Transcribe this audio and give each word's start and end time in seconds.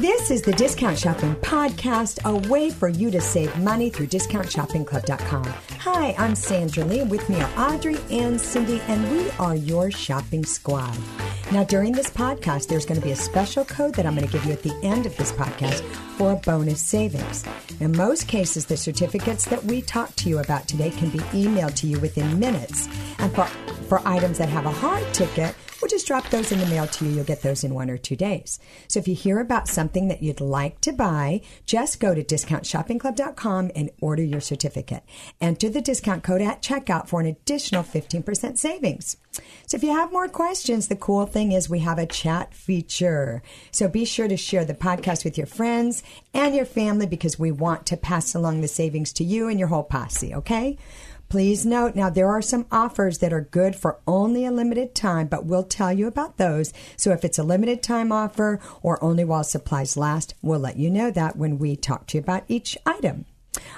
This 0.00 0.30
is 0.30 0.42
the 0.42 0.52
Discount 0.52 0.98
Shopping 0.98 1.34
Podcast, 1.36 2.22
a 2.26 2.48
way 2.50 2.68
for 2.68 2.86
you 2.86 3.10
to 3.10 3.18
save 3.18 3.56
money 3.60 3.88
through 3.88 4.08
discountshoppingclub.com. 4.08 5.44
Hi, 5.78 6.14
I'm 6.18 6.34
Sandra 6.34 6.84
Lee, 6.84 7.02
with 7.04 7.26
me 7.30 7.40
are 7.40 7.50
Audrey 7.56 7.96
and 8.10 8.38
Cindy, 8.38 8.82
and 8.88 9.10
we 9.10 9.30
are 9.38 9.56
your 9.56 9.90
shopping 9.90 10.44
squad. 10.44 10.94
Now, 11.50 11.64
during 11.64 11.92
this 11.92 12.10
podcast, 12.10 12.68
there's 12.68 12.84
going 12.84 13.00
to 13.00 13.06
be 13.06 13.12
a 13.12 13.16
special 13.16 13.64
code 13.64 13.94
that 13.94 14.04
I'm 14.04 14.14
going 14.14 14.26
to 14.26 14.32
give 14.32 14.44
you 14.44 14.52
at 14.52 14.62
the 14.62 14.78
end 14.82 15.06
of 15.06 15.16
this 15.16 15.32
podcast 15.32 15.80
for 16.18 16.32
a 16.32 16.36
bonus 16.36 16.82
savings. 16.82 17.46
In 17.80 17.96
most 17.96 18.28
cases, 18.28 18.66
the 18.66 18.76
certificates 18.76 19.46
that 19.46 19.64
we 19.64 19.80
talk 19.80 20.14
to 20.16 20.28
you 20.28 20.40
about 20.40 20.68
today 20.68 20.90
can 20.90 21.08
be 21.08 21.20
emailed 21.30 21.74
to 21.76 21.86
you 21.86 21.98
within 22.00 22.38
minutes. 22.38 22.86
And 23.18 23.34
for, 23.34 23.46
for 23.88 24.06
items 24.06 24.36
that 24.38 24.50
have 24.50 24.66
a 24.66 24.72
hard 24.72 25.14
ticket, 25.14 25.54
We'll 25.86 25.98
just 25.98 26.08
drop 26.08 26.28
those 26.30 26.50
in 26.50 26.58
the 26.58 26.66
mail 26.66 26.88
to 26.88 27.04
you. 27.04 27.12
You'll 27.12 27.24
get 27.24 27.42
those 27.42 27.62
in 27.62 27.72
one 27.72 27.90
or 27.90 27.96
two 27.96 28.16
days. 28.16 28.58
So 28.88 28.98
if 28.98 29.06
you 29.06 29.14
hear 29.14 29.38
about 29.38 29.68
something 29.68 30.08
that 30.08 30.20
you'd 30.20 30.40
like 30.40 30.80
to 30.80 30.92
buy, 30.92 31.42
just 31.64 32.00
go 32.00 32.12
to 32.12 32.24
discountshoppingclub.com 32.24 33.70
and 33.76 33.90
order 34.00 34.24
your 34.24 34.40
certificate. 34.40 35.04
Enter 35.40 35.70
the 35.70 35.80
discount 35.80 36.24
code 36.24 36.42
at 36.42 36.60
checkout 36.60 37.06
for 37.06 37.20
an 37.20 37.26
additional 37.26 37.84
15% 37.84 38.58
savings. 38.58 39.16
So 39.68 39.76
if 39.76 39.84
you 39.84 39.92
have 39.92 40.10
more 40.10 40.26
questions, 40.26 40.88
the 40.88 40.96
cool 40.96 41.24
thing 41.24 41.52
is 41.52 41.70
we 41.70 41.78
have 41.80 41.98
a 41.98 42.06
chat 42.06 42.52
feature. 42.52 43.40
So 43.70 43.86
be 43.86 44.04
sure 44.04 44.26
to 44.26 44.36
share 44.36 44.64
the 44.64 44.74
podcast 44.74 45.24
with 45.24 45.38
your 45.38 45.46
friends 45.46 46.02
and 46.34 46.52
your 46.52 46.64
family 46.64 47.06
because 47.06 47.38
we 47.38 47.52
want 47.52 47.86
to 47.86 47.96
pass 47.96 48.34
along 48.34 48.60
the 48.60 48.66
savings 48.66 49.12
to 49.12 49.24
you 49.24 49.46
and 49.46 49.56
your 49.56 49.68
whole 49.68 49.84
posse, 49.84 50.34
okay? 50.34 50.78
Please 51.28 51.66
note 51.66 51.96
now 51.96 52.08
there 52.08 52.30
are 52.30 52.42
some 52.42 52.66
offers 52.70 53.18
that 53.18 53.32
are 53.32 53.40
good 53.40 53.74
for 53.74 54.00
only 54.06 54.44
a 54.44 54.52
limited 54.52 54.94
time, 54.94 55.26
but 55.26 55.44
we'll 55.44 55.64
tell 55.64 55.92
you 55.92 56.06
about 56.06 56.36
those. 56.36 56.72
So 56.96 57.10
if 57.10 57.24
it's 57.24 57.38
a 57.38 57.42
limited 57.42 57.82
time 57.82 58.12
offer 58.12 58.60
or 58.80 59.02
only 59.02 59.24
while 59.24 59.42
supplies 59.42 59.96
last, 59.96 60.34
we'll 60.40 60.60
let 60.60 60.76
you 60.76 60.88
know 60.88 61.10
that 61.10 61.36
when 61.36 61.58
we 61.58 61.74
talk 61.74 62.06
to 62.08 62.18
you 62.18 62.22
about 62.22 62.44
each 62.46 62.78
item. 62.86 63.24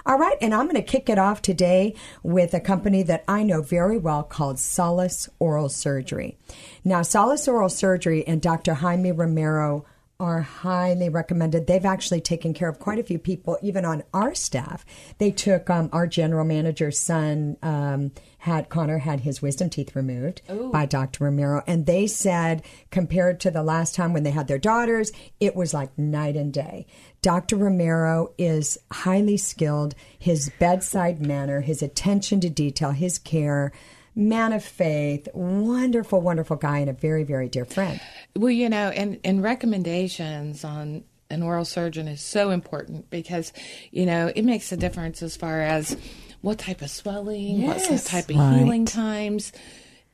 All 0.04 0.18
right, 0.18 0.36
and 0.40 0.54
I'm 0.54 0.66
going 0.66 0.74
to 0.76 0.82
kick 0.82 1.08
it 1.08 1.18
off 1.18 1.40
today 1.40 1.94
with 2.22 2.52
a 2.52 2.60
company 2.60 3.02
that 3.04 3.24
I 3.28 3.42
know 3.44 3.62
very 3.62 3.96
well 3.96 4.24
called 4.24 4.58
Solace 4.58 5.28
Oral 5.38 5.68
Surgery. 5.68 6.36
Now, 6.84 7.02
Solace 7.02 7.48
Oral 7.48 7.68
Surgery 7.68 8.26
and 8.26 8.42
Dr. 8.42 8.74
Jaime 8.74 9.12
Romero 9.12 9.84
are 10.20 10.40
highly 10.40 11.08
recommended. 11.08 11.68
They've 11.68 11.84
actually 11.84 12.20
taken 12.20 12.52
care 12.52 12.68
of 12.68 12.80
quite 12.80 12.98
a 12.98 13.04
few 13.04 13.20
people, 13.20 13.56
even 13.62 13.84
on 13.84 14.02
our 14.12 14.34
staff. 14.34 14.84
They 15.18 15.30
took 15.30 15.70
um, 15.70 15.88
our 15.92 16.08
general 16.08 16.44
manager's 16.44 16.98
son 16.98 17.56
um, 17.62 18.10
had 18.38 18.68
Connor 18.68 18.98
had 18.98 19.20
his 19.20 19.40
wisdom 19.40 19.70
teeth 19.70 19.94
removed 19.94 20.42
Ooh. 20.50 20.70
by 20.72 20.86
Dr. 20.86 21.22
Romero, 21.22 21.62
and 21.68 21.86
they 21.86 22.08
said 22.08 22.64
compared 22.90 23.38
to 23.40 23.52
the 23.52 23.62
last 23.62 23.94
time 23.94 24.12
when 24.12 24.24
they 24.24 24.32
had 24.32 24.48
their 24.48 24.58
daughters, 24.58 25.12
it 25.38 25.54
was 25.54 25.72
like 25.72 25.96
night 25.96 26.34
and 26.34 26.52
day. 26.52 26.86
Dr. 27.22 27.54
Romero 27.54 28.32
is 28.38 28.76
highly 28.90 29.36
skilled. 29.36 29.94
His 30.18 30.50
bedside 30.58 31.24
manner, 31.24 31.60
his 31.60 31.80
attention 31.80 32.40
to 32.40 32.50
detail, 32.50 32.90
his 32.90 33.18
care 33.18 33.70
man 34.18 34.52
of 34.52 34.64
faith, 34.64 35.28
wonderful, 35.32 36.20
wonderful 36.20 36.56
guy, 36.56 36.78
and 36.78 36.90
a 36.90 36.92
very, 36.92 37.22
very 37.22 37.48
dear 37.48 37.64
friend. 37.64 38.00
Well, 38.36 38.50
you 38.50 38.68
know, 38.68 38.90
and, 38.90 39.20
and 39.24 39.42
recommendations 39.42 40.64
on 40.64 41.04
an 41.30 41.42
oral 41.42 41.64
surgeon 41.64 42.08
is 42.08 42.20
so 42.20 42.50
important 42.50 43.08
because, 43.10 43.52
you 43.90 44.06
know, 44.06 44.32
it 44.34 44.42
makes 44.42 44.72
a 44.72 44.76
difference 44.76 45.22
as 45.22 45.36
far 45.36 45.60
as 45.60 45.96
what 46.40 46.58
type 46.58 46.82
of 46.82 46.90
swelling, 46.90 47.60
yes, 47.60 47.88
what 47.88 48.04
type 48.04 48.28
of 48.28 48.36
right. 48.36 48.58
healing 48.58 48.84
times 48.84 49.52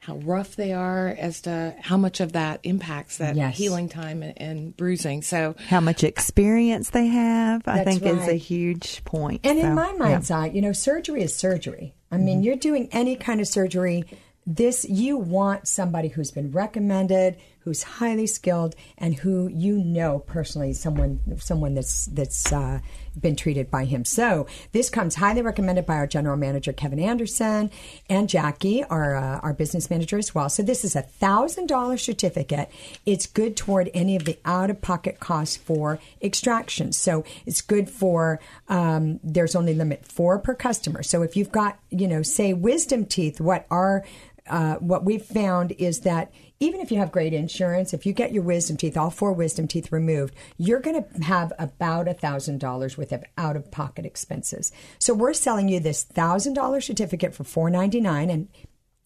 how 0.05 0.17
rough 0.17 0.55
they 0.57 0.75
are 0.75 1.09
as 1.19 1.41
to 1.41 1.75
how 1.81 1.97
much 1.97 2.21
of 2.21 2.33
that 2.33 2.61
impacts 2.63 3.17
that 3.17 3.37
yes. 3.37 3.57
healing 3.57 3.89
time 3.89 4.23
and, 4.23 4.39
and, 4.39 4.77
bruising. 4.77 5.23
So 5.23 5.57
how 5.67 5.81
much 5.81 6.05
experience 6.05 6.91
they 6.91 7.07
have, 7.07 7.67
I 7.67 7.85
think 7.85 8.03
right. 8.03 8.15
is 8.15 8.29
a 8.29 8.35
huge 8.35 9.03
point. 9.05 9.41
And 9.45 9.59
so, 9.59 9.67
in 9.67 9.75
my 9.75 9.93
mind's 9.93 10.29
yeah. 10.29 10.41
eye, 10.41 10.47
you 10.49 10.61
know, 10.61 10.73
surgery 10.73 11.23
is 11.23 11.35
surgery. 11.35 11.95
I 12.15 12.19
mean, 12.19 12.39
mm-hmm. 12.39 12.45
you're 12.45 12.57
doing 12.57 12.89
any 12.93 13.17
kind 13.17 13.41
of 13.41 13.49
surgery. 13.49 14.05
This 14.47 14.85
you 14.89 15.17
want 15.17 15.67
somebody 15.67 16.09
who's 16.09 16.31
been 16.31 16.53
recommended, 16.53 17.37
who's 17.65 17.83
highly 17.83 18.27
skilled, 18.27 18.75
and 18.99 19.15
who 19.15 19.49
you 19.49 19.79
know 19.79 20.19
personally, 20.21 20.73
someone 20.73 21.21
someone 21.39 21.75
that's 21.75 22.07
that's 22.07 22.53
uh, 22.53 22.81
been 23.19 23.37
treated 23.37 23.71
by 23.71 23.85
him. 23.85 24.05
So 24.05 24.47
this 24.73 24.91
comes 24.91 25.15
highly 25.15 25.43
recommended 25.43 25.87
by 25.87 25.97
our 25.97 26.07
general 26.07 26.37
manager 26.37 26.73
Kevin 26.73 27.01
Anderson 27.01 27.71
and 28.09 28.29
Jackie, 28.29 28.85
our 28.85 29.17
uh, 29.17 29.41
our 29.41 29.55
business 29.55 29.89
manager 29.91 30.19
as 30.19 30.35
well. 30.35 30.49
So 30.49 30.63
this 30.63 30.85
is 30.85 30.95
a 30.95 31.03
thousand 31.03 31.67
dollar 31.67 31.97
certificate. 31.97 32.71
It's 33.07 33.27
good 33.27 33.57
toward 33.57 33.91
any 33.95 34.15
of 34.17 34.25
the 34.25 34.39
out 34.45 34.71
of 34.71 34.81
pocket 34.83 35.19
costs 35.21 35.57
for 35.57 35.99
extractions. 36.21 36.99
So 36.99 37.25
it's 37.47 37.63
good 37.63 37.89
for 37.89 38.41
um, 38.69 39.21
there's 39.23 39.55
only 39.55 39.75
limit 39.75 40.05
four 40.05 40.39
per 40.39 40.55
customer. 40.55 41.03
So 41.03 41.23
if 41.23 41.37
you've 41.37 41.53
got 41.53 41.79
you 41.91 42.09
know 42.09 42.23
say 42.23 42.53
wisdom 42.53 43.07
teeth, 43.07 43.41
what 43.41 43.67
our 43.71 44.05
uh, 44.49 44.75
what 44.75 45.05
we've 45.05 45.25
found 45.25 45.73
is 45.73 46.01
that 46.01 46.31
even 46.65 46.81
if 46.81 46.91
you 46.91 46.99
have 46.99 47.13
great 47.13 47.33
insurance, 47.33 47.93
if 47.93 48.07
you 48.07 48.13
get 48.13 48.33
your 48.33 48.43
wisdom 48.43 48.77
teeth, 48.77 48.97
all 48.97 49.11
four 49.11 49.33
wisdom 49.33 49.69
teeth 49.69 49.93
removed, 49.93 50.35
you're 50.57 50.81
going 50.81 51.05
to 51.05 51.23
have 51.23 51.53
about 51.59 52.09
a 52.09 52.15
thousand 52.15 52.59
dollars 52.59 52.97
worth 52.99 53.13
of 53.13 53.23
out 53.37 53.57
of 53.57 53.71
pocket 53.71 54.07
expenses. 54.07 54.73
So 54.99 55.15
we're 55.15 55.35
selling 55.35 55.69
you 55.69 55.81
this 55.81 56.03
thousand 56.03 56.55
dollar 56.55 56.81
certificate 56.81 57.35
for 57.35 57.45
four 57.45 57.71
ninety 57.71 58.01
nine, 58.01 58.31
and 58.31 58.49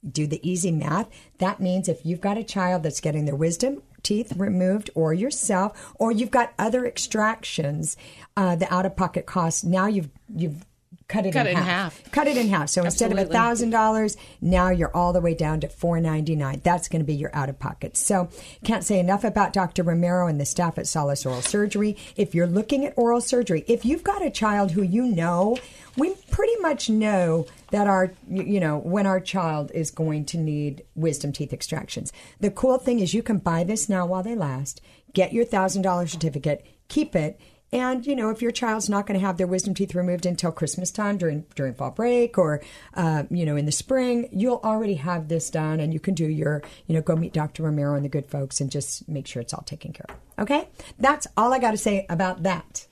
do 0.09 0.27
the 0.27 0.49
easy 0.49 0.71
math. 0.71 1.09
That 1.39 1.61
means 1.61 1.89
if 1.89 2.07
you've 2.07 2.21
got 2.21 2.39
a 2.39 2.45
child 2.45 2.85
that's 2.85 3.01
getting 3.01 3.25
their 3.25 3.35
wisdom 3.35 3.83
teeth 4.05 4.33
removed, 4.37 4.91
or 4.95 5.13
yourself, 5.13 5.93
or 5.97 6.13
you've 6.13 6.31
got 6.31 6.55
other 6.57 6.87
extractions, 6.87 7.97
uh, 8.37 8.55
the 8.55 8.73
out 8.73 8.87
of 8.87 8.97
pocket 8.97 9.27
costs. 9.27 9.65
Now 9.65 9.87
you've 9.89 10.09
you've 10.35 10.65
cut 11.09 11.27
it, 11.27 11.33
cut 11.33 11.47
in, 11.47 11.53
it 11.53 11.57
half. 11.57 11.65
in 11.65 12.03
half. 12.05 12.13
Cut 12.13 12.27
it 12.29 12.37
in 12.37 12.49
half. 12.49 12.69
So 12.69 12.85
Absolutely. 12.85 13.21
instead 13.21 13.27
of 13.27 13.33
thousand 13.33 13.71
dollars, 13.71 14.17
now 14.41 14.69
you're 14.69 14.95
all 14.95 15.13
the 15.13 15.21
way 15.21 15.35
down 15.35 15.61
to 15.61 15.69
four 15.69 16.01
ninety 16.01 16.37
nine. 16.37 16.61
That's 16.63 16.89
going 16.89 17.01
to 17.01 17.07
be 17.07 17.15
your 17.15 17.35
out 17.35 17.49
of 17.49 17.59
pocket. 17.59 17.97
So 17.97 18.29
can't 18.65 18.85
say 18.85 18.99
enough 18.99 19.25
about 19.25 19.53
Dr. 19.53 19.83
Romero 19.83 20.27
and 20.27 20.41
the 20.41 20.45
staff 20.45 20.79
at 20.79 20.87
Solace 20.87 21.25
Oral 21.25 21.43
Surgery. 21.43 21.97
If 22.17 22.35
you're 22.35 22.47
looking 22.47 22.85
at 22.85 22.95
oral 22.97 23.21
surgery, 23.21 23.65
if 23.67 23.85
you've 23.85 24.05
got 24.05 24.25
a 24.25 24.31
child 24.31 24.73
who 24.73 24.83
you 24.83 25.07
know, 25.07 25.57
we 25.97 26.15
pretty 26.31 26.57
much 26.61 26.89
know 26.91 27.47
that 27.71 27.87
our 27.87 28.13
you 28.29 28.61
know 28.61 28.79
when 28.79 29.07
our 29.07 29.21
child 29.21 29.71
is 29.75 29.91
going 29.91 30.25
to 30.27 30.39
need 30.39 30.85
wisdom 30.95 31.33
teeth 31.33 31.53
extractions. 31.53 32.13
The 32.41 32.51
cool 32.51 32.79
thing 32.79 33.01
is 33.01 33.15
you 33.15 33.23
can 33.23 33.39
buy 33.39 33.65
this 33.65 33.89
now 33.89 34.07
while 34.07 34.23
they 34.23 34.35
last. 34.35 34.81
Get 35.15 35.33
your 35.33 35.45
thousand 35.45 35.83
dollar 35.83 36.07
certificate, 36.07 36.67
keep 36.89 37.17
it 37.17 37.41
and 37.71 38.07
you 38.07 38.17
know, 38.17 38.31
if 38.31 38.41
your 38.41 38.51
child's 38.51 38.89
not 38.89 39.07
going 39.07 39.19
to 39.19 39.25
have 39.25 39.37
their 39.37 39.47
wisdom 39.47 39.75
teeth 39.75 39.95
removed 39.95 40.25
until 40.25 40.51
Christmas 40.51 40.91
time 40.91 41.19
during 41.19 41.45
during 41.55 41.75
fall 41.75 41.91
break 41.91 42.39
or 42.39 42.63
uh, 42.95 43.25
you 43.31 43.45
know 43.45 43.57
in 43.57 43.67
the 43.67 43.73
spring, 43.73 44.29
you'll 44.33 44.61
already 44.65 44.95
have 44.95 45.29
this 45.29 45.51
done, 45.51 45.81
and 45.81 45.93
you 45.93 46.01
can 46.01 46.15
do 46.15 46.27
your 46.27 46.63
you 46.87 46.95
know 46.95 47.03
go 47.03 47.15
meet 47.15 47.33
Dr. 47.33 47.65
Romero 47.65 47.95
and 47.95 48.05
the 48.05 48.09
good 48.09 48.27
folks 48.27 48.61
and 48.61 48.71
just 48.71 49.09
make 49.09 49.27
sure 49.27 49.43
it's 49.43 49.53
all 49.53 49.63
taken 49.63 49.93
care 49.93 50.07
of. 50.09 50.17
Okay, 50.39 50.69
that's 50.99 51.27
all 51.37 51.53
I 51.53 51.59
got 51.59 51.73
to 51.73 51.77
say 51.77 52.07
about 52.09 52.45
that. 52.45 52.87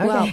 Okay. 0.00 0.06
Well, 0.06 0.32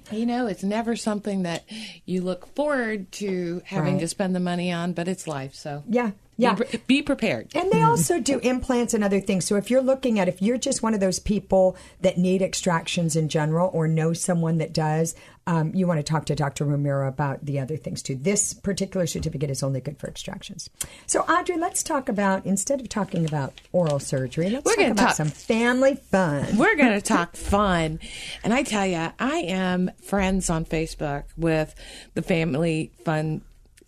you 0.12 0.26
know, 0.26 0.46
it's 0.46 0.64
never 0.64 0.96
something 0.96 1.44
that 1.44 1.64
you 2.04 2.22
look 2.22 2.54
forward 2.54 3.10
to 3.12 3.62
having 3.64 3.94
right. 3.94 4.00
to 4.00 4.08
spend 4.08 4.34
the 4.34 4.40
money 4.40 4.72
on, 4.72 4.92
but 4.92 5.08
it's 5.08 5.26
life. 5.26 5.54
So 5.54 5.84
yeah, 5.88 6.10
yeah. 6.36 6.54
Be, 6.54 6.78
be, 6.86 7.02
prepared. 7.02 7.54
And 7.54 7.70
they 7.70 7.82
also 7.82 8.18
do 8.18 8.38
implants 8.38 8.94
and 8.94 9.04
other 9.04 9.20
things. 9.20 9.44
So 9.44 9.56
if 9.56 9.70
you're 9.70 9.82
looking 9.82 10.18
at, 10.18 10.28
if 10.28 10.40
you're 10.40 10.58
just 10.58 10.82
one 10.82 10.94
of 10.94 11.00
those 11.00 11.18
people 11.18 11.76
that 12.00 12.16
need 12.16 12.42
extractions 12.42 13.16
in 13.16 13.28
general 13.28 13.70
or 13.72 13.86
know 13.86 14.12
someone 14.12 14.58
that 14.58 14.72
does, 14.72 15.14
um, 15.46 15.74
you 15.74 15.86
want 15.86 15.98
to 15.98 16.04
talk 16.04 16.26
to 16.26 16.34
Dr. 16.34 16.64
Romero 16.64 17.08
about 17.08 17.44
the 17.44 17.58
other 17.58 17.76
things 17.76 18.02
too. 18.02 18.14
This 18.14 18.54
particular 18.54 19.06
certificate 19.06 19.50
is 19.50 19.62
only 19.62 19.80
good 19.80 19.98
for 19.98 20.08
extractions. 20.08 20.70
So 21.06 21.20
Audrey, 21.22 21.58
let's 21.58 21.82
talk 21.82 22.08
about, 22.08 22.46
instead 22.46 22.80
of 22.80 22.88
talking 22.88 23.26
about 23.26 23.60
oral 23.72 23.98
surgery, 23.98 24.50
let's 24.50 24.64
We're 24.64 24.76
talk 24.76 24.92
about 24.92 25.06
talk, 25.08 25.16
some 25.16 25.28
family 25.28 25.96
fun. 25.96 26.56
We're 26.56 26.76
going 26.76 26.92
to 27.00 27.02
talk 27.02 27.36
fun. 27.36 27.98
And 28.44 28.54
I 28.54 28.62
tell 28.62 28.86
you, 28.86 29.10
I 29.18 29.36
am 29.48 29.90
friends 30.02 30.48
on 30.48 30.64
Facebook 30.64 31.24
with 31.36 31.74
the 32.14 32.22
Family 32.22 32.92
Fun 33.04 33.42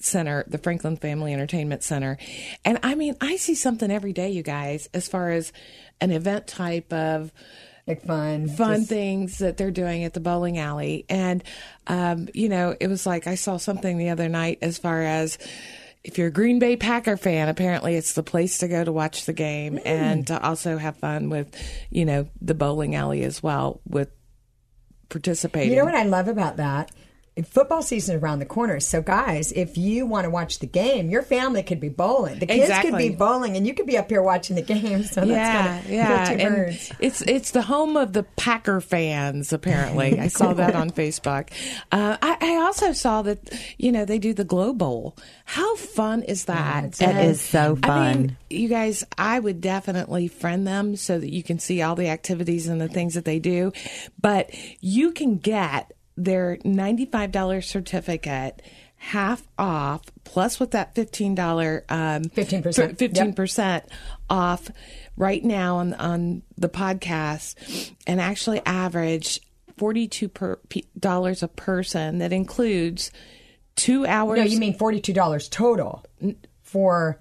Center, 0.05 0.45
the 0.47 0.59
Franklin 0.59 0.97
Family 0.97 1.33
Entertainment 1.33 1.83
Center. 1.83 2.19
And 2.65 2.79
I 2.83 2.95
mean, 2.95 3.17
I 3.21 3.37
see 3.37 3.55
something 3.55 3.91
every 3.91 4.13
day, 4.13 4.31
you 4.31 4.43
guys, 4.43 4.89
as 4.95 5.09
far 5.09 5.31
as 5.31 5.53
an 6.01 6.11
event 6.11 6.47
type 6.47 6.93
of 6.93 7.33
like 7.87 8.03
fun 8.03 8.49
fun 8.49 8.81
just... 8.81 8.89
things 8.89 9.39
that 9.39 9.57
they're 9.57 9.71
doing 9.71 10.05
at 10.05 10.15
the 10.15 10.21
bowling 10.21 10.59
alley 10.59 11.05
and 11.11 11.45
um, 11.87 12.29
you 12.33 12.49
know 12.49 12.75
it 12.81 12.87
was 12.87 13.05
like 13.05 13.27
i 13.27 13.35
saw 13.35 13.59
something 13.59 13.99
the 13.99 14.09
other 14.09 14.27
night 14.27 14.59
as 14.63 14.79
far 14.79 15.03
as 15.03 15.37
if 16.03 16.19
you're 16.19 16.29
a 16.29 16.31
Green 16.31 16.59
Bay 16.59 16.77
Packer 16.77 17.17
fan, 17.17 17.49
apparently 17.49 17.95
it's 17.97 18.13
the 18.13 18.23
place 18.23 18.59
to 18.59 18.69
go 18.69 18.85
to 18.85 18.93
watch 18.93 19.25
the 19.25 19.33
game 19.33 19.79
mm. 19.79 19.87
and 19.87 20.27
to 20.27 20.39
also 20.39 20.77
have 20.77 20.99
fun 20.99 21.31
with, 21.31 21.57
you 21.89 22.05
know, 22.05 22.29
the 22.43 22.53
bowling 22.53 22.95
alley 22.95 23.25
as 23.25 23.43
well 23.43 23.81
with 23.89 24.11
participating. 25.09 25.71
You 25.71 25.79
know 25.79 25.87
what 25.87 25.95
I 25.95 26.03
love 26.03 26.29
about 26.29 26.59
that 26.59 26.91
football 27.43 27.83
season 27.83 28.17
around 28.17 28.39
the 28.39 28.47
corner. 28.47 28.79
So, 28.79 29.03
guys, 29.03 29.51
if 29.51 29.77
you 29.77 30.07
want 30.07 30.25
to 30.25 30.31
watch 30.31 30.61
the 30.61 30.67
game, 30.67 31.11
your 31.11 31.23
family 31.23 31.65
could 31.65 31.81
be 31.81 31.89
bowling. 31.89 32.39
The 32.39 32.47
kids 32.47 32.63
exactly. 32.63 32.91
could 32.91 32.99
be 32.99 33.09
bowling, 33.11 33.57
and 33.57 33.67
you 33.67 33.75
could 33.75 33.87
be 33.87 33.99
up 33.99 34.09
here 34.09 34.23
watching 34.23 34.55
the 34.55 34.63
game. 34.63 35.03
So 35.03 35.25
yeah, 35.25 35.83
yeah. 35.89 36.31
And 36.31 36.79
it's 37.01 37.23
it's 37.23 37.51
the 37.51 37.63
home 37.63 37.97
of 37.97 38.13
the 38.13 38.23
Packer 38.23 38.81
fans. 38.81 39.53
Apparently, 39.53 40.21
I 40.21 40.29
saw 40.29 40.53
that 40.55 40.77
on 40.77 40.91
Facebook. 40.91 41.51
Uh, 41.91 42.17
I, 42.23 42.37
I, 42.41 42.57
also 42.65 42.93
saw 42.93 43.23
that 43.23 43.53
you 43.79 43.91
know 43.91 44.05
they 44.05 44.19
do 44.19 44.33
the 44.33 44.45
Glow 44.45 44.73
Bowl. 44.73 45.17
How 45.45 45.75
fun 45.77 46.23
is 46.23 46.45
that? 46.45 47.01
Yeah, 47.01 47.19
it 47.19 47.31
is 47.31 47.41
so 47.41 47.75
fun. 47.77 47.91
I 47.91 48.15
mean, 48.15 48.37
you 48.51 48.69
guys, 48.69 49.05
I 49.19 49.39
would 49.41 49.61
definitely 49.61 50.29
friend 50.29 50.67
them 50.67 50.97
so 50.97 51.19
that 51.19 51.33
you 51.33 51.43
can 51.43 51.59
see 51.59 51.83
all 51.83 51.97
the 51.97 52.09
activities 52.09 52.69
and 52.69 52.81
the 52.81 52.89
things 52.89 53.15
that 53.15 53.25
they 53.25 53.41
do. 53.41 53.73
But 54.21 54.51
you 54.81 55.13
can 55.13 55.39
get 55.39 55.93
their 56.17 56.57
$95 56.59 57.65
certificate 57.65 58.63
half 58.97 59.47
off 59.59 60.03
plus 60.25 60.59
with 60.59 60.71
that 60.71 60.95
$15 60.95 61.83
um, 61.91 62.23
15% 62.25 62.97
15% 62.97 63.59
yep. 63.59 63.91
off 64.31 64.71
right 65.17 65.45
now 65.45 65.77
on 65.77 65.93
on 65.95 66.43
the 66.57 66.69
podcast 66.69 67.93
and 68.07 68.21
actually 68.21 68.63
average 68.65 69.41
$42 69.77 71.43
a 71.43 71.49
person 71.49 72.19
that 72.19 72.33
includes 72.33 73.11
2 73.77 74.07
hours 74.07 74.39
No, 74.39 74.45
you 74.45 74.59
mean 74.59 74.79
$42 74.79 75.51
total 75.51 76.05
for 76.63 77.21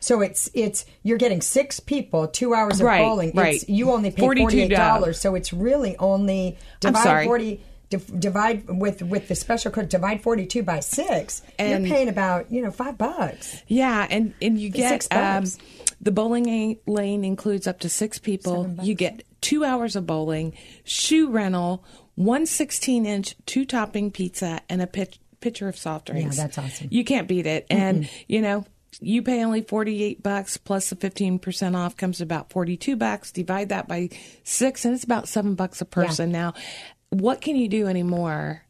so 0.00 0.20
it's 0.20 0.50
it's 0.54 0.84
you're 1.02 1.18
getting 1.18 1.40
six 1.40 1.80
people, 1.80 2.28
two 2.28 2.54
hours 2.54 2.80
of 2.80 2.86
right, 2.86 3.02
bowling. 3.02 3.32
Right. 3.34 3.56
It's, 3.56 3.68
you 3.68 3.90
only 3.90 4.10
pay 4.10 4.22
forty 4.22 4.62
eight 4.62 4.68
dollars, 4.68 5.20
so 5.20 5.34
it's 5.34 5.52
really 5.52 5.96
only 5.96 6.58
divide 6.80 7.26
forty. 7.26 7.60
divide 7.88 8.68
with 8.68 9.02
with 9.02 9.28
the 9.28 9.34
special 9.34 9.70
code. 9.70 9.88
Divide 9.88 10.22
forty 10.22 10.46
two 10.46 10.62
by 10.62 10.80
six. 10.80 11.42
And 11.58 11.86
you're 11.86 11.94
paying 11.94 12.08
about 12.08 12.50
you 12.52 12.62
know 12.62 12.70
five 12.70 12.98
bucks. 12.98 13.62
Yeah, 13.66 14.06
and 14.08 14.34
and 14.42 14.58
you 14.58 14.70
get 14.70 15.12
um, 15.12 15.44
the 16.00 16.10
bowling 16.10 16.78
lane 16.86 17.24
includes 17.24 17.66
up 17.66 17.80
to 17.80 17.88
six 17.88 18.18
people. 18.18 18.74
You 18.82 18.94
get 18.94 19.22
two 19.40 19.64
hours 19.64 19.96
of 19.96 20.06
bowling, 20.06 20.54
shoe 20.84 21.30
rental, 21.30 21.84
one 22.16 22.46
16 22.46 23.06
inch 23.06 23.36
two 23.46 23.64
topping 23.64 24.10
pizza, 24.10 24.60
and 24.68 24.82
a 24.82 24.86
pitch 24.86 25.18
pitcher 25.40 25.68
of 25.68 25.76
soft 25.76 26.06
drinks. 26.06 26.36
Yeah, 26.36 26.44
that's 26.44 26.58
awesome. 26.58 26.88
You 26.90 27.04
can't 27.04 27.28
beat 27.28 27.46
it. 27.46 27.66
And, 27.70 28.08
you 28.26 28.42
know, 28.42 28.64
you 29.00 29.22
pay 29.22 29.44
only 29.44 29.62
48 29.62 30.22
bucks 30.22 30.56
plus 30.56 30.90
the 30.90 30.96
15% 30.96 31.76
off 31.76 31.96
comes 31.96 32.20
about 32.20 32.50
42 32.50 32.96
bucks 32.96 33.32
divide 33.32 33.68
that 33.68 33.88
by 33.88 34.08
6 34.44 34.84
and 34.84 34.94
it's 34.94 35.04
about 35.04 35.28
7 35.28 35.54
bucks 35.54 35.80
a 35.80 35.84
person 35.84 36.30
yeah. 36.30 36.38
now 36.38 36.54
what 37.10 37.40
can 37.40 37.56
you 37.56 37.68
do 37.68 37.86
anymore 37.86 38.62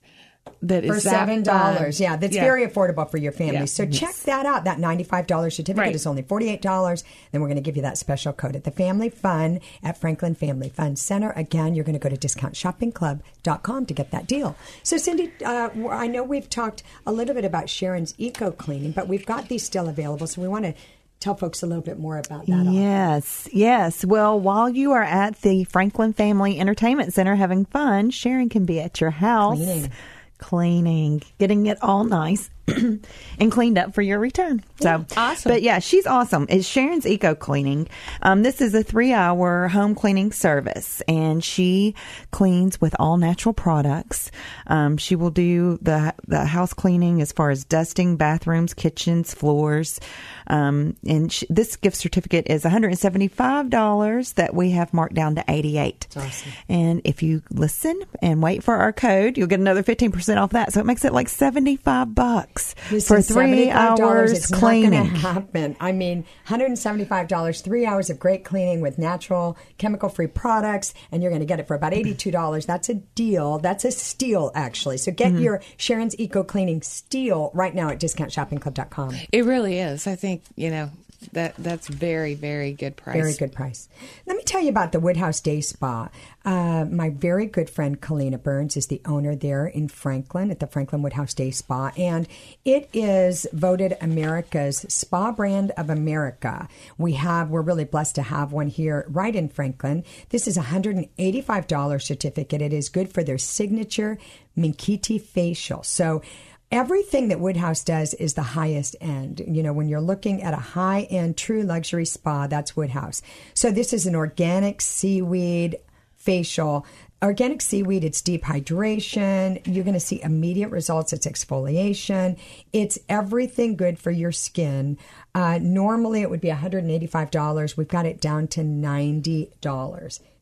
that 0.63 0.85
for 0.85 1.01
seven 1.01 1.43
dollars. 1.43 2.01
Yeah, 2.01 2.17
that's 2.17 2.35
yeah. 2.35 2.43
very 2.43 2.67
affordable 2.67 3.11
for 3.11 3.19
your 3.19 3.33
family. 3.33 3.55
Yeah. 3.55 3.65
So 3.67 3.87
check 3.87 4.15
that 4.25 4.47
out. 4.47 4.65
That 4.65 4.79
ninety-five 4.79 5.27
dollars 5.27 5.57
certificate 5.57 5.87
right. 5.87 5.95
is 5.95 6.07
only 6.07 6.23
forty-eight 6.23 6.63
dollars. 6.63 7.05
Then 7.33 7.41
we're 7.41 7.49
going 7.49 7.57
to 7.57 7.63
give 7.63 7.77
you 7.77 7.83
that 7.83 7.99
special 7.99 8.33
code 8.33 8.57
at 8.57 8.65
the 8.65 8.71
Family 8.71 9.11
Fun 9.11 9.61
at 9.83 9.99
Franklin 9.99 10.35
Family 10.35 10.69
Fun 10.69 10.97
Center. 10.97 11.31
Again, 11.37 11.75
you're 11.75 11.85
going 11.85 11.99
to 11.99 12.09
go 12.09 12.15
to 12.15 12.17
discountshoppingclub.com 12.17 13.87
to 13.87 13.95
get 13.95 14.11
that 14.11 14.27
deal. 14.27 14.57
So 14.83 14.97
Cindy, 14.97 15.33
uh, 15.45 15.71
I 15.91 16.07
know 16.07 16.23
we've 16.23 16.49
talked 16.49 16.83
a 17.07 17.13
little 17.13 17.35
bit 17.35 17.45
about 17.45 17.69
Sharon's 17.69 18.15
eco 18.19 18.51
cleaning, 18.51 18.93
but 18.93 19.09
we've 19.09 19.27
got 19.27 19.49
these 19.49 19.63
still 19.63 19.89
available. 19.89 20.27
So 20.27 20.43
we 20.43 20.49
want 20.49 20.65
to 20.65 20.75
tell 21.21 21.35
folks 21.35 21.63
a 21.63 21.67
little 21.67 21.83
bit 21.83 21.99
more 21.99 22.19
about 22.19 22.47
that. 22.47 22.67
Yes, 22.67 23.49
yes. 23.53 24.05
Well, 24.05 24.39
while 24.39 24.69
you 24.69 24.93
are 24.93 25.03
at 25.03 25.41
the 25.43 25.65
Franklin 25.65 26.13
Family 26.13 26.59
Entertainment 26.61 27.13
Center 27.13 27.35
having 27.35 27.65
fun, 27.65 28.11
Sharon 28.11 28.49
can 28.49 28.65
be 28.65 28.81
at 28.81 29.01
your 29.01 29.11
house. 29.11 29.57
Cleaning 29.57 29.91
cleaning, 30.39 31.23
getting 31.39 31.67
it 31.67 31.79
all 31.83 32.05
nice 32.05 32.51
and 33.39 33.53
cleaned 33.53 33.79
up 33.79 33.95
for 33.95 34.03
your 34.03 34.19
return. 34.19 34.63
So 34.81 35.05
awesome. 35.17 35.53
But 35.53 35.63
yeah, 35.63 35.79
she's 35.79 36.07
awesome. 36.07 36.47
It's 36.49 36.67
Sharon's 36.67 37.07
Eco 37.07 37.35
Cleaning. 37.35 37.89
Um, 38.23 38.43
this 38.43 38.61
is 38.61 38.75
a 38.75 38.83
three 38.83 39.13
hour 39.13 39.69
home 39.69 39.95
cleaning 39.95 40.33
service 40.33 41.01
and 41.07 41.45
she 41.45 41.95
cleans 42.33 42.81
with 42.81 42.97
all 42.99 43.19
natural 43.19 43.53
products. 43.53 44.31
Um, 44.67 44.97
she 44.97 45.15
will 45.15 45.31
do 45.31 45.79
the, 45.81 46.15
the 46.27 46.45
house 46.45 46.73
cleaning 46.73 47.23
as 47.23 47.31
far 47.31 47.51
as 47.51 47.65
dusting 47.65 48.17
bathrooms, 48.17 48.75
kitchens, 48.75 49.33
floors. 49.33 50.01
Um, 50.49 50.97
and 51.07 51.33
she, 51.33 51.47
this 51.49 51.77
gift 51.77 51.97
certificate 51.97 52.49
is 52.49 52.65
$175 52.65 54.35
that 54.35 54.55
we 54.55 54.71
have 54.71 54.93
marked 54.93 55.15
down 55.15 55.37
to 55.37 55.45
88 55.47 56.07
awesome. 56.17 56.53
And 56.69 57.01
if 57.05 57.23
you 57.23 57.43
listen 57.51 58.01
and 58.21 58.43
wait 58.43 58.65
for 58.65 58.75
our 58.75 58.93
code, 58.93 59.39
you'll 59.39 59.47
get 59.47 59.61
another 59.61 59.83
15% 59.83 60.37
off 60.37 60.51
that. 60.51 60.73
So 60.73 60.81
it 60.81 60.87
makes 60.87 61.05
it 61.05 61.13
like 61.13 61.29
75 61.29 62.15
bucks 62.15 62.56
for 62.59 63.21
three 63.23 63.71
hours 63.71 64.33
it's 64.33 64.47
cleaning. 64.47 65.07
Happen. 65.07 65.77
I 65.81 65.93
mean, 65.93 66.25
$175, 66.49 67.63
three 67.63 67.87
hours 67.87 68.11
of 68.11 68.19
great 68.19 68.45
cleaning 68.45 68.81
with 68.81 68.99
natural, 68.99 69.57
chemical-free 69.79 70.29
products, 70.29 70.95
and 71.11 71.23
you're 71.23 71.31
going 71.31 71.41
to 71.41 71.47
get 71.47 71.61
it 71.61 71.67
for 71.67 71.75
about 71.75 71.93
$82. 71.93 72.67
That's 72.67 72.89
a 72.89 72.95
deal. 72.95 73.59
That's 73.59 73.85
a 73.85 73.91
steal, 73.91 74.51
actually. 74.55 74.99
So 74.99 75.13
get 75.13 75.33
mm-hmm. 75.33 75.43
your 75.43 75.63
Sharon's 75.77 76.19
Eco 76.19 76.43
Cleaning 76.43 76.83
steal 76.83 77.51
right 77.55 77.75
now 77.75 77.91
at 77.91 78.01
discountshoppingclub.com. 78.01 79.15
It 79.33 79.45
really 79.45 79.79
is. 79.79 80.07
I 80.07 80.17
think, 80.17 80.43
you 80.55 80.71
know, 80.71 80.91
that 81.33 81.55
that's 81.59 81.89
very 81.89 82.35
very 82.35 82.73
good 82.73 82.97
price. 82.97 83.17
Very 83.17 83.35
good 83.35 83.53
price. 83.53 83.89
Let 84.27 84.37
me 84.37 84.43
tell 84.43 84.61
you 84.61 84.69
about 84.69 84.93
the 84.93 85.01
Woodhouse 85.01 85.41
Day 85.41 85.61
Spa. 85.61 86.09
Uh, 86.45 86.85
my 86.85 87.11
very 87.11 87.47
good 87.47 87.69
friend 87.69 88.01
Kalina 88.01 88.41
Burns 88.41 88.77
is 88.77 88.87
the 88.87 89.01
owner 89.05 89.35
there 89.35 89.67
in 89.67 89.89
Franklin 89.89 90.51
at 90.51 90.61
the 90.61 90.67
Franklin 90.67 91.03
Woodhouse 91.03 91.35
Day 91.35 91.51
Spa, 91.51 91.93
and 91.97 92.29
it 92.65 92.89
is 92.93 93.47
voted 93.53 93.97
America's 94.01 94.87
spa 94.89 95.33
brand 95.33 95.73
of 95.77 95.91
America. 95.91 96.69
We 96.99 97.15
have 97.15 97.51
we're 97.51 97.63
really 97.63 97.85
blessed 97.85 98.15
to 98.17 98.23
have 98.23 98.53
one 98.53 98.69
here 98.69 99.05
right 99.09 99.35
in 99.35 99.49
Franklin. 99.49 100.05
This 100.31 100.47
is 100.47 100.57
a 100.57 100.63
hundred 100.63 100.97
and 100.97 101.09
eighty 101.19 101.41
five 101.41 101.67
dollar 101.67 101.99
certificate. 101.99 102.63
It 102.63 102.73
is 102.73 102.89
good 102.89 103.13
for 103.13 103.23
their 103.23 103.39
signature 103.39 104.19
Minkiti 104.57 105.21
facial. 105.21 105.83
So 105.83 106.23
everything 106.71 107.29
that 107.29 107.41
Woodhouse 107.41 107.85
does 107.85 108.15
is 108.15 108.35
the 108.35 108.43
highest 108.43 108.97
end. 109.01 109.43
You 109.47 109.63
know, 109.63 109.73
when 109.73 109.89
you're 109.89 110.01
looking 110.01 110.43
at 110.43 110.55
a 110.55 110.57
high 110.57 111.03
end, 111.03 111.37
true 111.37 111.63
luxury 111.63 112.05
spa, 112.05 112.47
that's 112.47 112.77
Woodhouse. 112.77 113.23
So 113.55 113.71
this 113.71 113.93
is 113.93 114.07
an 114.07 114.15
organic 114.17 114.81
seaweed 114.81 115.79
facial. 116.17 116.85
Organic 117.23 117.63
seaweed, 117.63 118.05
it's 118.05 118.21
deep 118.21 118.45
hydration. 118.45 119.61
You're 119.67 119.85
going 119.85 119.95
to 119.95 120.01
see 120.01 120.21
immediate 120.23 120.69
results. 120.69 121.15
It's 121.15 121.27
exfoliation. 121.27 122.39
It's 122.73 122.99
everything 123.09 123.77
good 123.77 123.99
for 123.99 124.11
your 124.11 124.33
skin. 124.33 124.99
Uh, 125.35 125.59
normally, 125.63 126.21
it 126.21 126.29
would 126.29 126.43
be 126.43 126.49
$185. 126.49 127.77
We've 127.77 127.89
got 127.89 128.05
it 128.05 128.21
down 128.21 128.49
to 128.49 128.61
$90. 128.61 129.51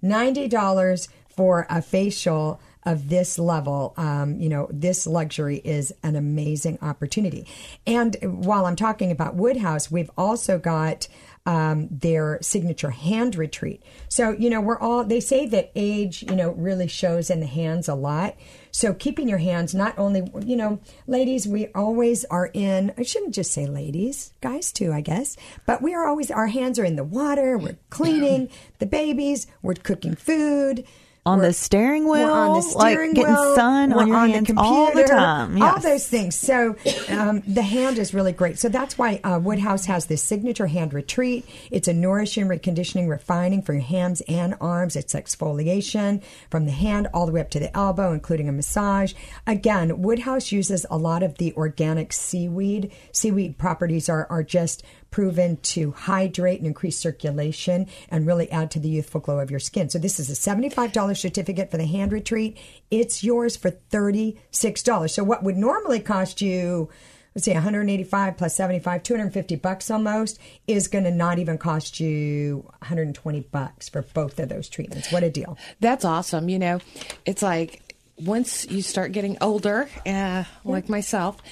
$90 0.03 1.09
for 1.29 1.67
a 1.71 1.83
facial 1.83 2.61
of 2.87 3.09
this 3.09 3.39
level, 3.39 3.95
um, 3.97 4.39
you 4.39 4.49
know, 4.49 4.69
this 4.71 5.07
luxury 5.07 5.57
is 5.65 5.93
an 6.03 6.17
amazing 6.17 6.79
opportunity. 6.83 7.47
And 7.87 8.17
while 8.23 8.67
I'm 8.67 8.77
talking 8.77 9.11
about 9.11 9.35
Woodhouse, 9.35 9.91
we've 9.91 10.11
also 10.17 10.59
got 10.59 11.09
um, 11.47 11.89
their 11.91 12.39
signature 12.41 12.91
hand 12.91 13.37
retreat. 13.37 13.83
So, 14.09 14.31
you 14.31 14.49
know, 14.49 14.61
we're 14.61 14.79
all, 14.79 15.05
they 15.05 15.21
say 15.21 15.47
that 15.47 15.71
age, 15.75 16.23
you 16.23 16.35
know, 16.35 16.53
really 16.53 16.89
shows 16.89 17.29
in 17.29 17.41
the 17.41 17.47
hands 17.47 17.87
a 17.89 17.95
lot. 17.95 18.37
So 18.71 18.95
keeping 18.95 19.29
your 19.29 19.39
hands 19.39 19.75
not 19.75 19.99
only, 19.99 20.31
you 20.45 20.57
know, 20.57 20.81
ladies, 21.07 21.47
we 21.47 21.69
always 21.75 22.25
are 22.27 22.51
in, 22.55 22.95
I 22.97 23.03
shouldn't 23.03 23.35
just 23.35 23.53
say 23.53 23.67
ladies, 23.67 24.33
guys 24.41 24.73
too, 24.73 24.93
I 24.93 25.03
guess, 25.03 25.37
but 25.67 25.83
we 25.83 25.95
are 25.95 26.07
always, 26.07 26.31
our 26.31 26.47
hands 26.47 26.79
are 26.79 26.85
in 26.85 26.97
the 26.97 27.05
water, 27.05 27.59
we're 27.59 27.77
cleaning 27.91 28.49
the 28.79 28.87
babies, 28.87 29.47
we're 29.63 29.75
cooking 29.75 30.15
food 30.15 30.87
on 31.27 31.39
the 31.39 31.53
steering 31.53 32.07
wheel, 32.07 32.31
on 32.31 32.57
the 32.57 32.63
steering 32.63 33.11
like 33.11 33.17
getting 33.17 33.35
wheel, 33.35 33.55
sun 33.55 33.93
on 33.93 34.09
your 34.09 34.17
on 34.17 34.29
hands 34.29 34.49
the 34.49 34.55
computer, 34.55 34.75
all 34.75 34.93
the 34.93 35.05
time. 35.05 35.57
Yes. 35.57 35.75
All 35.75 35.81
those 35.81 36.07
things. 36.07 36.35
So 36.35 36.77
um, 37.09 37.43
the 37.47 37.63
hand 37.63 37.99
is 37.99 38.13
really 38.13 38.33
great. 38.33 38.59
So 38.59 38.69
that's 38.69 38.99
why 38.99 39.21
uh, 39.25 39.41
Woodhouse 39.43 39.87
has 39.87 40.07
this 40.07 40.23
signature 40.23 40.67
hand 40.67 40.93
retreat. 40.93 41.47
It's 41.71 41.89
a 41.89 41.95
nourishing, 41.95 42.47
reconditioning, 42.47 43.09
refining 43.09 43.63
for 43.63 43.73
your 43.73 43.83
hands 43.83 44.21
and 44.29 44.55
arms. 44.61 44.97
It's 44.97 45.15
exfoliation 45.15 46.23
from 46.51 46.67
the 46.67 46.73
hand 46.73 47.09
all 47.15 47.25
the 47.25 47.33
way 47.33 47.41
up 47.41 47.51
to 47.51 47.59
the 47.59 47.75
elbow, 47.75 48.13
including 48.13 48.49
a 48.49 48.53
massage. 48.53 49.15
Again, 49.47 50.03
Woodhouse 50.03 50.53
uses 50.53 50.85
a 50.91 50.99
lot 50.99 51.23
of 51.23 51.39
the 51.39 51.55
organic 51.55 52.13
seaweed. 52.13 52.93
Seaweed 53.13 53.57
properties 53.57 54.11
are, 54.11 54.27
are 54.29 54.43
just 54.43 54.83
proven 55.15 55.57
to 55.59 55.93
hydrate 55.93 56.59
and 56.59 56.67
increase 56.67 56.99
circulation 56.99 57.87
and 58.09 58.27
really 58.27 58.51
add 58.51 58.69
to 58.69 58.81
the 58.81 58.89
youthful 58.89 59.21
glow 59.21 59.39
of 59.39 59.49
your 59.49 59.61
skin. 59.61 59.89
So 59.89 59.97
this 59.97 60.19
is 60.19 60.29
a 60.29 60.33
$75 60.33 61.17
certificate 61.17 61.71
for 61.71 61.77
the 61.77 61.87
hand 61.87 62.11
retreat. 62.11 62.59
It's 62.91 63.23
yours 63.23 63.57
for 63.57 63.71
$36. 63.71 65.11
So 65.11 65.23
what 65.23 65.45
would 65.45 65.57
normally 65.57 66.01
cost 66.01 66.41
you 66.41 66.91
let's 67.37 67.45
see 67.45 67.53
185 67.53 68.37
plus 68.37 68.57
75 68.57 69.05
250 69.05 69.55
bucks 69.57 69.89
almost 69.89 70.41
is 70.67 70.89
going 70.89 71.05
to 71.05 71.13
not 71.13 71.39
even 71.39 71.59
cost 71.59 72.01
you 72.01 72.65
120 72.79 73.41
bucks 73.53 73.89
for 73.89 74.03
both 74.03 74.39
of 74.39 74.49
those 74.49 74.69
treatments 74.69 75.11
what 75.11 75.25
a 75.25 75.31
deal 75.31 75.59
that's 75.81 76.05
awesome 76.05 76.49
you 76.49 76.61
know 76.61 76.79
it's 77.27 77.43
like 77.43 77.97
once 78.19 78.65
you 78.71 78.83
start 78.83 79.11
getting 79.11 79.37
older 79.41 79.89
uh, 80.07 80.45
like 80.65 80.89
myself 80.89 81.43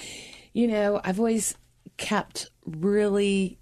you 0.53 0.69
know 0.69 1.01
i've 1.03 1.19
always 1.19 1.57
kept 1.97 2.51
really 2.67 3.59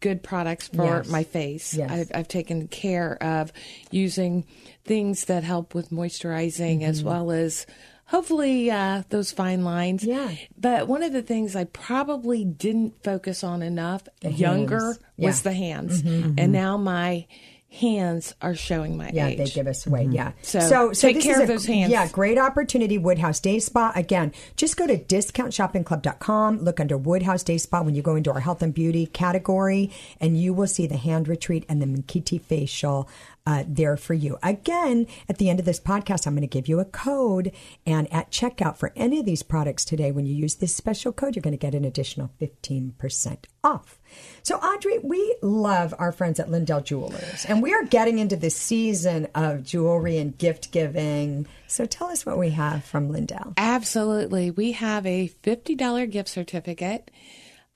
good 0.00 0.22
products 0.22 0.68
for 0.68 0.84
Yes. 0.98 1.08
my 1.08 1.24
face. 1.24 1.74
Yes. 1.74 1.90
I've, 1.90 2.10
I've 2.14 2.28
taken 2.28 2.68
care 2.68 3.20
of 3.22 3.52
using 3.90 4.44
things 4.84 5.24
that 5.24 5.42
help 5.44 5.74
with 5.74 5.90
moisturizing 5.90 6.82
as 6.84 7.00
Mm-hmm. 7.00 7.08
well 7.08 7.30
as 7.32 7.66
hopefully 8.06 8.70
uh, 8.70 9.02
those 9.10 9.32
fine 9.32 9.64
lines. 9.64 10.04
Yeah. 10.04 10.30
But 10.56 10.86
one 10.88 11.02
of 11.02 11.12
the 11.12 11.22
things 11.22 11.56
I 11.56 11.64
probably 11.64 12.44
didn't 12.44 13.02
focus 13.02 13.42
on 13.44 13.60
enough 13.60 14.06
younger 14.22 14.78
hands. 14.80 14.98
was 15.18 15.38
Yeah. 15.44 15.50
the 15.50 15.52
hands. 15.56 16.02
And 16.02 16.52
now 16.52 16.76
my 16.76 17.26
hands 17.70 18.34
are 18.40 18.54
showing 18.54 18.96
my 18.96 19.10
Yeah, 19.12 19.26
age. 19.26 19.38
they 19.38 19.44
give 19.46 19.66
us 19.66 19.86
away. 19.86 20.08
Yeah. 20.10 20.28
Mm-hmm. 20.30 20.38
So 20.42 20.60
so, 20.60 20.92
so 20.92 21.08
take 21.08 21.16
this 21.16 21.24
care 21.24 21.34
is 21.36 21.40
of 21.42 21.50
a- 21.50 21.52
those 21.52 21.66
hands. 21.66 21.90
Yeah, 21.90 22.08
great 22.08 22.38
opportunity. 22.38 22.96
Woodhouse 22.98 23.40
Day 23.40 23.58
Spa. 23.58 23.92
Again, 23.94 24.32
just 24.56 24.76
go 24.76 24.86
to 24.86 24.96
discountshoppingclub.com. 24.98 26.58
Look 26.60 26.80
under 26.80 26.96
Woodhouse 26.96 27.42
Day 27.42 27.58
Spa 27.58 27.82
when 27.82 27.94
you 27.94 28.02
go 28.02 28.16
into 28.16 28.32
our 28.32 28.40
health 28.40 28.62
and 28.62 28.72
beauty 28.74 29.06
category, 29.06 29.90
and 30.20 30.40
you 30.40 30.52
will 30.54 30.66
see 30.66 30.86
the 30.86 30.96
hand 30.96 31.28
retreat 31.28 31.64
and 31.68 31.80
the 31.82 31.86
Minkiti 31.86 32.40
facial. 32.40 33.08
Uh, 33.48 33.64
there 33.66 33.96
for 33.96 34.12
you. 34.12 34.36
Again, 34.42 35.06
at 35.26 35.38
the 35.38 35.48
end 35.48 35.58
of 35.58 35.64
this 35.64 35.80
podcast, 35.80 36.26
I'm 36.26 36.34
going 36.34 36.42
to 36.42 36.46
give 36.46 36.68
you 36.68 36.80
a 36.80 36.84
code. 36.84 37.50
And 37.86 38.12
at 38.12 38.30
checkout 38.30 38.76
for 38.76 38.92
any 38.94 39.20
of 39.20 39.24
these 39.24 39.42
products 39.42 39.86
today, 39.86 40.12
when 40.12 40.26
you 40.26 40.34
use 40.34 40.56
this 40.56 40.76
special 40.76 41.14
code, 41.14 41.34
you're 41.34 41.40
going 41.42 41.56
to 41.56 41.56
get 41.56 41.74
an 41.74 41.82
additional 41.82 42.30
15% 42.42 43.44
off. 43.64 43.98
So, 44.42 44.56
Audrey, 44.56 44.98
we 44.98 45.34
love 45.40 45.94
our 45.98 46.12
friends 46.12 46.38
at 46.38 46.50
Lindell 46.50 46.82
Jewelers, 46.82 47.46
and 47.46 47.62
we 47.62 47.72
are 47.72 47.84
getting 47.84 48.18
into 48.18 48.36
the 48.36 48.50
season 48.50 49.28
of 49.34 49.64
jewelry 49.64 50.18
and 50.18 50.36
gift 50.36 50.70
giving. 50.70 51.46
So, 51.68 51.86
tell 51.86 52.08
us 52.08 52.26
what 52.26 52.36
we 52.36 52.50
have 52.50 52.84
from 52.84 53.10
Lindell. 53.10 53.54
Absolutely. 53.56 54.50
We 54.50 54.72
have 54.72 55.06
a 55.06 55.32
$50 55.42 56.10
gift 56.10 56.28
certificate 56.28 57.10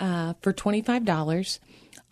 uh, 0.01 0.35
for 0.43 0.53
$25 0.53 1.59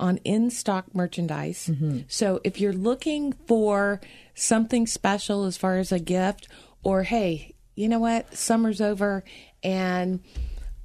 on 0.01 0.17
in 0.19 0.51
stock 0.51 0.95
merchandise. 0.95 1.69
Mm-hmm. 1.71 2.01
So 2.09 2.41
if 2.45 2.61
you're 2.61 2.73
looking 2.73 3.33
for 3.47 4.01
something 4.35 4.87
special 4.87 5.45
as 5.45 5.57
far 5.57 5.79
as 5.79 5.93
a 5.93 5.99
gift, 5.99 6.49
or 6.83 7.03
hey, 7.05 7.55
you 7.75 7.89
know 7.89 7.99
what, 8.01 8.35
summer's 8.37 8.81
over 8.81 9.23
and 9.63 10.21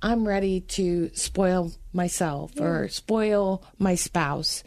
I'm 0.01 0.27
ready 0.27 0.59
to 0.61 1.09
spoil 1.13 1.71
myself 1.93 2.59
or 2.59 2.89
spoil 2.89 3.63
my 3.79 3.95
spouse. 3.95 4.63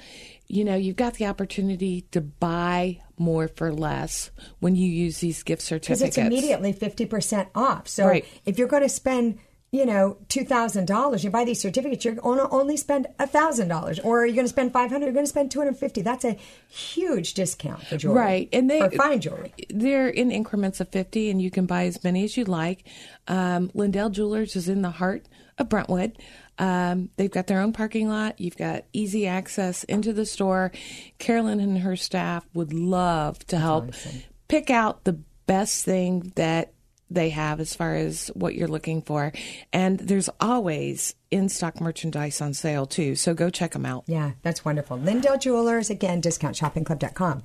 You 0.48 0.64
know, 0.64 0.74
you've 0.74 0.96
got 0.96 1.14
the 1.14 1.26
opportunity 1.26 2.00
to 2.12 2.20
buy 2.22 3.00
more 3.18 3.48
for 3.48 3.72
less 3.72 4.30
when 4.60 4.74
you 4.74 4.88
use 4.88 5.18
these 5.18 5.42
gift 5.42 5.60
Because 5.60 5.68
certificates. 6.00 6.16
it's 6.16 6.26
immediately 6.26 6.72
50% 6.72 7.48
off. 7.54 7.86
So, 7.86 8.06
Right. 8.06 8.24
if 8.46 8.58
you're 8.58 8.68
going 8.68 8.82
to 8.82 8.88
spend, 8.88 9.38
you 9.70 9.84
know, 9.84 10.16
$2,000, 10.28 11.24
you 11.24 11.30
buy 11.30 11.44
these 11.44 11.60
certificates, 11.60 12.04
you're 12.04 12.14
going 12.14 12.38
to 12.38 12.48
only 12.48 12.76
spend 12.76 13.06
$1,000. 13.20 14.04
Or 14.04 14.24
you're 14.24 14.34
going 14.34 14.46
to 14.46 14.48
spend 14.48 14.72
500 14.72 15.04
you're 15.04 15.12
going 15.12 15.26
to 15.26 15.28
spend 15.28 15.50
250 15.50 16.02
That's 16.02 16.24
a 16.24 16.38
huge 16.68 17.34
discount 17.34 17.82
for 17.82 17.96
jewelry. 17.96 18.18
Right, 18.18 18.48
and 18.52 18.70
they 18.70 18.88
fine 18.90 19.20
jewelry. 19.20 19.52
They're 19.68 20.08
in 20.08 20.30
increments 20.30 20.80
of 20.80 20.88
fifty, 20.88 21.30
and 21.30 21.40
you 21.40 21.50
can 21.50 21.66
buy 21.66 21.84
as 21.84 22.02
many 22.04 22.24
as 22.24 22.36
you 22.36 22.44
like. 22.44 22.84
Um, 23.26 23.70
Lindell 23.74 24.10
Jewelers 24.10 24.56
is 24.56 24.68
in 24.68 24.82
the 24.82 24.90
heart 24.90 25.26
of 25.58 25.68
Brentwood. 25.68 26.18
Um, 26.58 27.10
they've 27.16 27.30
got 27.30 27.46
their 27.46 27.60
own 27.60 27.72
parking 27.72 28.08
lot. 28.08 28.40
You've 28.40 28.56
got 28.56 28.84
easy 28.92 29.26
access 29.26 29.84
into 29.84 30.12
the 30.12 30.26
store. 30.26 30.72
Carolyn 31.18 31.60
and 31.60 31.78
her 31.78 31.96
staff 31.96 32.46
would 32.54 32.72
love 32.72 33.38
to 33.46 33.58
help 33.58 33.92
pick 34.48 34.70
out 34.70 35.04
the 35.04 35.18
best 35.46 35.84
thing 35.84 36.32
that 36.36 36.72
they 37.10 37.30
have 37.30 37.60
as 37.60 37.74
far 37.74 37.94
as 37.94 38.28
what 38.34 38.54
you're 38.54 38.68
looking 38.68 39.02
for. 39.02 39.32
And 39.72 39.98
there's 39.98 40.28
always 40.40 41.14
in 41.30 41.48
stock 41.48 41.80
merchandise 41.80 42.40
on 42.40 42.54
sale 42.54 42.86
too. 42.86 43.14
So 43.14 43.34
go 43.34 43.50
check 43.50 43.72
them 43.72 43.86
out. 43.86 44.04
Yeah, 44.06 44.32
that's 44.42 44.64
wonderful. 44.64 44.98
Lindell 44.98 45.38
Jewelers, 45.38 45.90
again, 45.90 46.20
discountshoppingclub.com. 46.22 47.42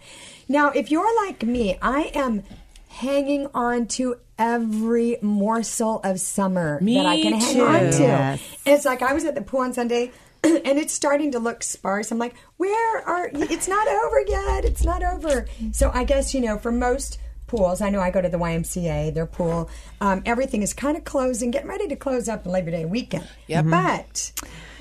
Now, 0.49 0.69
if 0.71 0.91
you're 0.91 1.25
like 1.25 1.43
me, 1.43 1.77
I 1.81 2.11
am 2.13 2.43
hanging 2.89 3.47
on 3.53 3.87
to 3.87 4.17
every 4.37 5.17
morsel 5.21 5.99
of 6.03 6.19
summer 6.19 6.79
Me 6.81 6.95
that 6.95 7.05
I 7.05 7.21
can 7.21 7.33
hang 7.33 7.53
too. 7.55 7.65
on 7.65 7.79
to. 7.91 8.01
Yes. 8.03 8.57
It's 8.65 8.85
like 8.85 9.01
I 9.01 9.13
was 9.13 9.25
at 9.25 9.35
the 9.35 9.41
pool 9.41 9.61
on 9.61 9.73
Sunday. 9.73 10.11
And 10.43 10.77
it's 10.77 10.91
starting 10.93 11.31
to 11.31 11.39
look 11.39 11.63
sparse. 11.63 12.11
I'm 12.11 12.17
like, 12.17 12.35
where 12.57 13.07
are? 13.07 13.29
It's 13.33 13.69
not 13.69 13.87
over 13.87 14.19
yet. 14.27 14.65
It's 14.65 14.83
not 14.83 15.01
over. 15.01 15.47
So 15.71 15.89
I 15.93 16.03
guess 16.03 16.33
you 16.33 16.41
know, 16.41 16.57
for 16.57 16.69
most 16.69 17.17
pools, 17.47 17.81
I 17.81 17.89
know 17.89 17.99
I 17.99 18.11
go 18.11 18.21
to 18.21 18.29
the 18.29 18.37
YMCA. 18.37 19.13
Their 19.13 19.25
pool, 19.25 19.69
um, 20.01 20.21
everything 20.25 20.61
is 20.61 20.73
kind 20.73 20.97
of 20.97 21.03
closing, 21.03 21.51
getting 21.51 21.69
ready 21.69 21.87
to 21.87 21.95
close 21.95 22.27
up 22.27 22.43
the 22.43 22.49
Labor 22.49 22.71
Day 22.71 22.85
weekend. 22.85 23.27
Yep. 23.47 23.65
But 23.69 24.31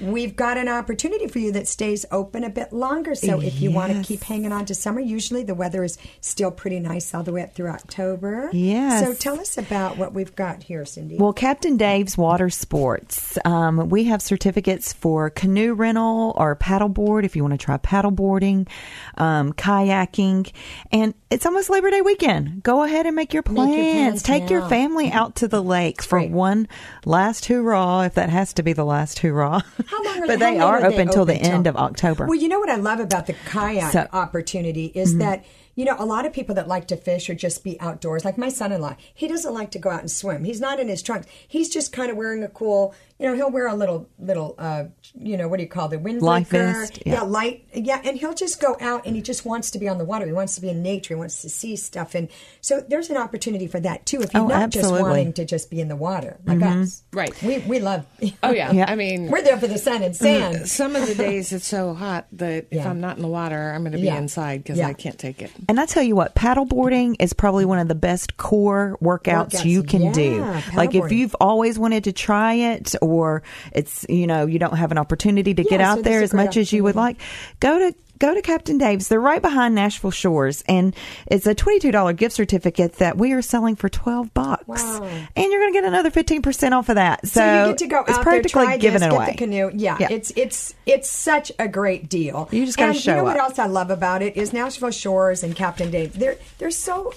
we've 0.02 0.34
got 0.34 0.58
an 0.58 0.68
opportunity 0.68 1.28
for 1.28 1.38
you 1.38 1.52
that 1.52 1.68
stays 1.68 2.04
open 2.10 2.44
a 2.44 2.50
bit 2.50 2.72
longer. 2.72 3.14
So 3.14 3.40
if 3.40 3.60
you 3.60 3.70
want 3.70 3.92
to 3.92 4.02
keep 4.02 4.22
hanging 4.22 4.52
on 4.52 4.64
to 4.66 4.74
summer, 4.74 5.00
usually 5.00 5.44
the 5.44 5.54
weather 5.54 5.84
is 5.84 5.96
still 6.20 6.50
pretty 6.50 6.80
nice 6.80 7.14
all 7.14 7.22
the 7.22 7.32
way 7.32 7.42
up 7.42 7.54
through 7.54 7.68
October. 7.68 8.50
Yes. 8.52 9.04
So 9.04 9.14
tell 9.14 9.40
us 9.40 9.56
about 9.56 9.96
what 9.96 10.12
we've 10.12 10.34
got 10.34 10.64
here, 10.64 10.84
Cindy. 10.84 11.16
Well, 11.18 11.32
Captain 11.32 11.76
Dave's 11.76 12.18
Water 12.18 12.50
Sports. 12.50 13.38
Um, 13.44 13.88
we 13.88 14.04
have 14.04 14.20
certificates 14.20 14.92
for 14.92 15.30
canoe 15.30 15.74
rental 15.74 16.34
or 16.36 16.56
paddleboard 16.56 17.24
if 17.24 17.36
you 17.36 17.42
want 17.42 17.52
to 17.52 17.64
try 17.64 17.76
paddleboarding, 17.76 18.68
um, 19.16 19.52
kayaking, 19.52 20.52
and 20.90 21.14
it's 21.30 21.46
almost 21.46 21.70
Labor 21.70 21.90
Day 21.90 22.00
weekend. 22.00 22.61
Go 22.62 22.82
ahead 22.84 23.06
and 23.06 23.16
make 23.16 23.32
your 23.34 23.42
plans. 23.42 23.74
your 23.76 23.84
plans 23.92 24.22
Take 24.22 24.50
your 24.50 24.68
family 24.68 25.10
out 25.10 25.36
to 25.36 25.48
the 25.48 25.62
lake 25.62 26.02
for 26.02 26.18
great. 26.20 26.30
one 26.30 26.68
last 27.04 27.46
hurrah, 27.46 28.02
if 28.02 28.14
that 28.14 28.28
has 28.30 28.52
to 28.54 28.62
be 28.62 28.72
the 28.72 28.84
last 28.84 29.18
hurrah. 29.20 29.60
How 29.86 30.04
long 30.04 30.18
are 30.22 30.26
but 30.26 30.38
how 30.40 30.50
they 30.50 30.58
long 30.58 30.68
are 30.70 30.86
open 30.86 31.08
till 31.08 31.24
the 31.24 31.34
open 31.34 31.46
end 31.46 31.66
of 31.66 31.76
October. 31.76 32.26
Well, 32.26 32.38
you 32.38 32.48
know 32.48 32.60
what 32.60 32.70
I 32.70 32.76
love 32.76 33.00
about 33.00 33.26
the 33.26 33.34
kayak 33.46 33.92
So- 33.92 34.00
Mm-hmm. 34.02 34.16
opportunity 34.16 34.86
is 34.94 35.16
that 35.18 35.44
you 35.74 35.84
know 35.84 35.96
a 35.98 36.04
lot 36.04 36.26
of 36.26 36.32
people 36.32 36.54
that 36.56 36.68
like 36.68 36.88
to 36.88 36.96
fish 36.96 37.28
or 37.30 37.34
just 37.34 37.64
be 37.64 37.80
outdoors, 37.80 38.24
like 38.24 38.36
my 38.38 38.48
son-in-law, 38.48 38.96
he 39.14 39.28
doesn't 39.28 39.54
like 39.54 39.70
to 39.72 39.78
go 39.78 39.90
out 39.90 40.00
and 40.00 40.10
swim. 40.10 40.44
He's 40.44 40.60
not 40.60 40.78
in 40.80 40.88
his 40.88 41.02
trunks. 41.02 41.26
He's 41.48 41.68
just 41.68 41.92
kind 41.92 42.10
of 42.10 42.16
wearing 42.16 42.42
a 42.42 42.48
cool, 42.48 42.94
you 43.18 43.26
know, 43.26 43.34
he'll 43.34 43.50
wear 43.50 43.66
a 43.68 43.74
little 43.74 44.08
little, 44.18 44.54
uh, 44.58 44.84
you 45.14 45.36
know, 45.36 45.48
what 45.48 45.56
do 45.58 45.62
you 45.62 45.68
call 45.68 45.88
the 45.88 45.98
wind 45.98 46.22
Life 46.22 46.48
vest, 46.48 46.98
yeah. 47.06 47.14
yeah, 47.14 47.22
light, 47.22 47.66
yeah, 47.74 48.00
and 48.04 48.18
he'll 48.18 48.34
just 48.34 48.60
go 48.60 48.76
out 48.80 49.06
and 49.06 49.16
he 49.16 49.22
just 49.22 49.44
wants 49.44 49.70
to 49.72 49.78
be 49.78 49.88
on 49.88 49.98
the 49.98 50.04
water. 50.04 50.26
He 50.26 50.32
wants 50.32 50.54
to 50.56 50.60
be 50.60 50.68
in 50.68 50.82
nature. 50.82 51.14
He 51.14 51.18
wants 51.18 51.42
to 51.42 51.48
see 51.48 51.76
stuff, 51.76 52.14
and 52.14 52.28
so 52.60 52.80
there's 52.80 53.10
an 53.10 53.16
opportunity 53.16 53.66
for 53.66 53.80
that 53.80 54.04
too. 54.06 54.20
If 54.22 54.34
you're 54.34 54.42
Oh, 54.44 54.48
not 54.48 54.70
just 54.70 54.90
wanting 54.90 55.32
to 55.34 55.44
just 55.44 55.70
be 55.70 55.80
in 55.80 55.88
the 55.88 55.96
water, 55.96 56.38
like 56.46 56.62
us, 56.62 57.02
Right. 57.12 57.32
We 57.42 57.58
we 57.58 57.80
love. 57.80 58.06
Oh 58.42 58.50
yeah. 58.52 58.72
Yeah. 58.72 58.86
I 58.88 58.94
mean, 58.96 59.30
We're 59.30 59.42
there 59.42 59.58
for 59.58 59.66
the 59.68 59.78
sun 59.78 60.02
and 60.02 60.14
sand. 60.16 60.68
some 60.68 60.96
of 60.96 61.06
the 61.06 61.14
days 61.26 61.52
it's 61.52 61.66
so 61.66 61.94
hot 61.94 62.26
that 62.32 62.66
if 62.70 62.84
I'm 62.86 63.00
not 63.00 63.16
in 63.16 63.22
the 63.22 63.28
water, 63.28 63.72
I'm 63.72 63.82
going 63.82 63.92
to 63.92 63.98
be 63.98 64.04
Yeah. 64.04 64.18
inside 64.18 64.62
because 64.62 64.78
Yeah. 64.78 64.88
I 64.88 64.92
can't 64.94 65.18
take 65.18 65.42
it. 65.42 65.50
And 65.68 65.78
I 65.78 65.86
tell 65.86 66.02
you 66.02 66.16
what, 66.16 66.34
paddleboarding 66.34 67.16
is 67.20 67.32
probably 67.32 67.64
one 67.64 67.78
of 67.78 67.88
the 67.88 67.94
best 67.94 68.36
core 68.36 68.98
workouts, 69.02 69.52
Workouts, 69.52 69.64
you 69.64 69.82
can 69.82 70.02
yeah, 70.02 70.12
do. 70.12 70.62
Like 70.76 70.94
if 70.94 71.12
you've 71.12 71.36
always 71.40 71.78
wanted 71.78 72.04
to 72.04 72.12
try 72.12 72.54
it 72.54 72.94
or 73.00 73.42
it's, 73.72 74.04
you 74.08 74.26
know, 74.26 74.46
you 74.46 74.58
don't 74.58 74.76
have 74.76 74.90
an 74.90 74.98
opportunity 74.98 75.54
to 75.54 75.62
get 75.62 75.80
Yeah, 75.80 75.86
so 75.86 75.90
out 75.92 75.96
this 75.96 76.04
there 76.04 76.22
as 76.22 76.34
much 76.34 76.56
as 76.56 76.72
you 76.72 76.82
would 76.84 76.96
like, 76.96 77.18
go 77.60 77.78
to 77.78 77.94
Go 78.22 78.32
to 78.34 78.40
Captain 78.40 78.78
Dave's. 78.78 79.08
They're 79.08 79.20
right 79.20 79.42
behind 79.42 79.74
Nashville 79.74 80.12
Shores, 80.12 80.62
and 80.68 80.94
it's 81.26 81.44
a 81.44 81.56
twenty-two 81.56 81.90
dollar 81.90 82.12
gift 82.12 82.36
certificate 82.36 82.92
that 82.98 83.18
we 83.18 83.32
are 83.32 83.42
selling 83.42 83.74
for 83.74 83.88
twelve 83.88 84.32
bucks. 84.32 84.62
Wow. 84.68 85.02
And 85.34 85.50
you're 85.50 85.60
going 85.60 85.72
to 85.72 85.76
get 85.76 85.84
another 85.84 86.12
fifteen 86.12 86.40
percent 86.40 86.72
off 86.72 86.88
of 86.88 86.94
that. 86.94 87.26
So, 87.26 87.40
So, 87.40 87.62
you 87.64 87.70
get 87.72 87.78
to 87.78 87.86
go 87.88 88.00
it's 88.02 88.10
out 88.10 88.14
there, 88.14 88.22
practically 88.22 88.64
try 88.64 88.76
giving 88.76 89.00
this, 89.00 89.08
it 89.08 89.10
get 89.10 89.16
away. 89.16 89.26
the 89.32 89.36
canoe. 89.36 89.70
Yeah, 89.74 89.96
Yeah. 89.98 90.06
it's 90.12 90.32
it's 90.36 90.72
it's 90.86 91.10
such 91.10 91.50
a 91.58 91.66
great 91.66 92.08
deal. 92.08 92.48
You 92.52 92.64
just 92.64 92.78
gotta 92.78 92.90
and 92.92 92.98
show 93.00 93.10
You 93.10 93.16
know 93.18 93.24
what 93.24 93.38
else 93.38 93.58
I 93.58 93.66
love 93.66 93.90
about 93.90 94.22
it 94.22 94.36
is 94.36 94.52
Nashville 94.52 94.92
Shores 94.92 95.42
and 95.42 95.56
Captain 95.56 95.90
Dave. 95.90 96.16
They're 96.16 96.36
they're 96.58 96.70
so 96.70 97.12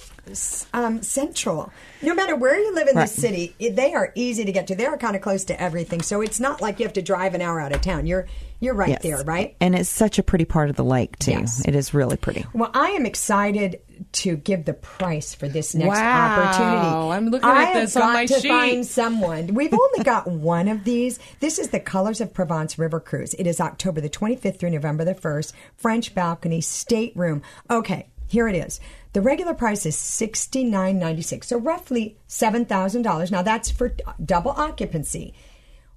um, 0.74 1.02
central. 1.02 1.72
No 2.02 2.14
matter 2.14 2.34
where 2.34 2.58
you 2.58 2.74
live 2.74 2.88
in 2.88 2.96
Right. 2.96 3.08
the 3.08 3.20
city, 3.20 3.54
it- 3.60 3.76
they 3.76 3.94
are 3.94 4.10
easy 4.16 4.44
to 4.44 4.50
get 4.50 4.66
to. 4.66 4.74
They 4.74 4.86
are 4.86 4.96
kind 4.98 5.14
of 5.14 5.22
close 5.22 5.44
to 5.44 5.62
everything, 5.62 6.02
so 6.02 6.20
it's 6.20 6.40
not 6.40 6.60
like 6.60 6.80
you 6.80 6.84
have 6.84 6.92
to 6.94 7.02
drive 7.02 7.34
an 7.34 7.42
hour 7.42 7.60
out 7.60 7.72
of 7.72 7.80
town. 7.80 8.06
You're 8.06 8.26
You're 8.60 8.74
right 8.74 8.88
Yes. 8.90 9.02
there, 9.02 9.18
right? 9.24 9.54
And 9.60 9.74
it's 9.74 9.88
such 9.90 10.18
a 10.18 10.22
pretty 10.22 10.44
part 10.46 10.70
of 10.70 10.76
the 10.76 10.84
lake 10.84 11.18
too. 11.18 11.32
Yes. 11.32 11.62
It 11.66 11.74
is 11.74 11.92
really 11.92 12.16
pretty. 12.16 12.46
Well, 12.54 12.70
I 12.72 12.90
am 12.90 13.04
excited 13.04 13.80
to 14.12 14.36
give 14.36 14.64
the 14.64 14.72
price 14.74 15.34
for 15.34 15.48
this 15.48 15.74
next 15.74 15.98
Wow. 15.98 16.32
opportunity. 16.32 17.16
I'm 17.16 17.28
looking 17.30 17.48
I 17.48 17.64
at 17.64 17.74
this 17.74 17.96
on 17.96 18.02
got 18.02 18.12
my 18.14 18.26
to 18.26 18.40
sheet. 18.40 18.48
find 18.48 18.86
someone. 18.86 19.48
We've 19.54 19.72
only 19.78 20.04
got 20.04 20.26
one 20.26 20.68
of 20.68 20.84
these. 20.84 21.18
This 21.40 21.58
is 21.58 21.68
the 21.68 21.80
Colors 21.80 22.20
of 22.20 22.32
Provence 22.32 22.78
River 22.78 23.00
Cruise. 23.00 23.34
It 23.34 23.46
is 23.46 23.60
October 23.60 24.00
the 24.00 24.08
25th 24.10 24.58
through 24.58 24.70
November 24.70 25.04
the 25.04 25.14
1st. 25.14 25.52
French 25.76 26.14
balcony, 26.14 26.60
stateroom. 26.62 27.42
Okay, 27.70 28.08
here 28.26 28.48
it 28.48 28.56
is. 28.56 28.80
The 29.12 29.20
regular 29.22 29.54
price 29.54 29.86
is 29.86 29.96
sixty 29.96 30.62
nine 30.62 30.98
ninety 30.98 31.22
six, 31.22 31.46
so 31.48 31.56
roughly 31.58 32.18
seven 32.26 32.66
thousand 32.66 33.00
dollars. 33.02 33.30
Now 33.30 33.40
that's 33.40 33.70
for 33.70 33.94
double 34.22 34.50
occupancy. 34.50 35.32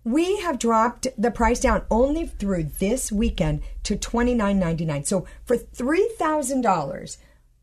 We 0.09 0.37
have 0.37 0.57
dropped 0.57 1.05
the 1.19 1.29
price 1.29 1.59
down 1.59 1.83
only 1.91 2.25
through 2.25 2.63
this 2.79 3.11
weekend 3.11 3.61
to 3.83 3.95
twenty 3.95 4.33
nine 4.33 4.57
ninety 4.57 4.83
nine. 4.83 5.03
So 5.03 5.27
for 5.45 5.55
three 5.55 6.11
thousand 6.17 6.61
dollars, 6.61 7.19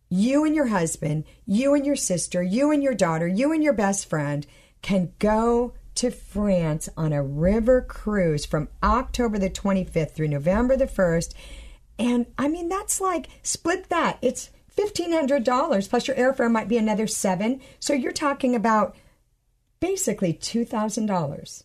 you 0.08 0.44
and 0.44 0.54
your 0.54 0.68
husband, 0.68 1.24
you 1.44 1.74
and 1.74 1.84
your 1.84 1.96
sister, 1.96 2.44
you 2.44 2.70
and 2.70 2.84
your 2.84 2.94
daughter, 2.94 3.26
you 3.26 3.52
and 3.52 3.64
your 3.64 3.72
best 3.72 4.08
friend 4.08 4.46
can 4.80 5.12
go 5.18 5.74
to 5.96 6.12
France 6.12 6.88
on 6.96 7.12
a 7.12 7.20
river 7.20 7.82
cruise 7.82 8.46
from 8.46 8.68
October 8.80 9.40
the 9.40 9.50
25th 9.50 10.12
through 10.12 10.28
November 10.28 10.76
the 10.76 10.86
1st. 10.86 11.34
And 11.98 12.26
I 12.38 12.46
mean, 12.46 12.68
that's 12.68 13.00
like 13.00 13.26
split 13.42 13.88
that. 13.88 14.18
It's 14.22 14.50
$1,500 14.76 15.90
plus 15.90 16.06
your 16.06 16.16
airfare 16.16 16.48
might 16.48 16.68
be 16.68 16.78
another 16.78 17.08
seven. 17.08 17.60
So 17.80 17.92
you're 17.92 18.12
talking 18.12 18.54
about 18.54 18.94
basically 19.80 20.32
$2,000 20.32 21.64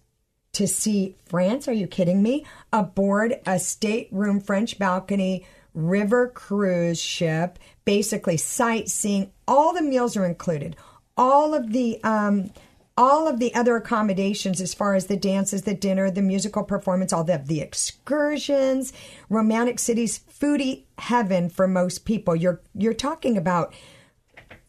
to 0.54 0.68
see 0.68 1.16
France. 1.26 1.68
Are 1.68 1.74
you 1.74 1.88
kidding 1.88 2.22
me? 2.22 2.46
Aboard 2.74 3.40
a 3.46 3.60
stateroom 3.60 4.40
French 4.40 4.78
balcony 4.78 5.46
river 5.74 6.28
cruise 6.28 7.02
ship, 7.02 7.58
basically 7.86 8.38
sightseeing. 8.38 9.32
All 9.48 9.74
the 9.74 9.82
meals 9.82 10.18
are 10.18 10.26
included. 10.26 10.76
All 11.18 11.54
of 11.54 11.72
the 11.72 12.04
um, 12.04 12.52
all 12.98 13.28
of 13.28 13.40
the 13.40 13.54
other 13.56 13.78
accommodations 13.78 14.60
as 14.60 14.74
far 14.74 14.96
as 14.96 15.08
the 15.08 15.16
dances, 15.16 15.64
the 15.64 15.74
dinner, 15.74 16.12
the 16.12 16.22
musical 16.22 16.64
performance, 16.64 17.14
all 17.14 17.24
the, 17.24 17.42
the 17.44 17.62
excursions, 17.62 18.92
romantic 19.30 19.80
cities, 19.80 20.20
foodie 20.30 20.84
heaven 20.98 21.50
for 21.50 21.68
most 21.68 22.06
people. 22.06 22.36
You're 22.36 22.62
you're 22.76 22.94
talking 22.94 23.38
about 23.38 23.74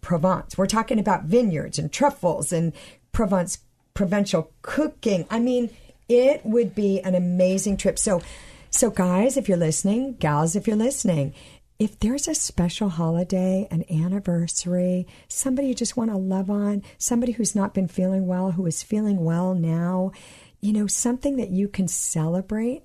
Provence. 0.00 0.58
We're 0.58 0.66
talking 0.66 0.98
about 0.98 1.24
vineyards 1.24 1.78
and 1.78 1.92
truffles 1.92 2.52
and 2.52 2.72
Provence 3.12 3.58
provincial 3.94 4.50
cooking. 4.62 5.26
I 5.30 5.38
mean, 5.38 5.70
it 6.08 6.44
would 6.44 6.74
be 6.74 7.00
an 7.00 7.14
amazing 7.14 7.76
trip. 7.76 7.98
So 7.98 8.20
so 8.70 8.88
guys, 8.90 9.36
if 9.36 9.48
you're 9.48 9.58
listening, 9.58 10.14
gals 10.14 10.56
if 10.56 10.66
you're 10.66 10.76
listening, 10.76 11.34
if 11.78 11.98
there's 11.98 12.26
a 12.26 12.34
special 12.34 12.88
holiday, 12.88 13.68
an 13.70 13.84
anniversary, 13.90 15.06
somebody 15.28 15.68
you 15.68 15.74
just 15.74 15.96
want 15.96 16.10
to 16.10 16.16
love 16.16 16.48
on, 16.48 16.82
somebody 16.96 17.32
who's 17.32 17.54
not 17.54 17.74
been 17.74 17.88
feeling 17.88 18.26
well, 18.26 18.52
who 18.52 18.64
is 18.66 18.82
feeling 18.82 19.24
well 19.24 19.52
now, 19.54 20.12
you 20.60 20.72
know, 20.72 20.86
something 20.86 21.36
that 21.36 21.50
you 21.50 21.68
can 21.68 21.88
celebrate, 21.88 22.82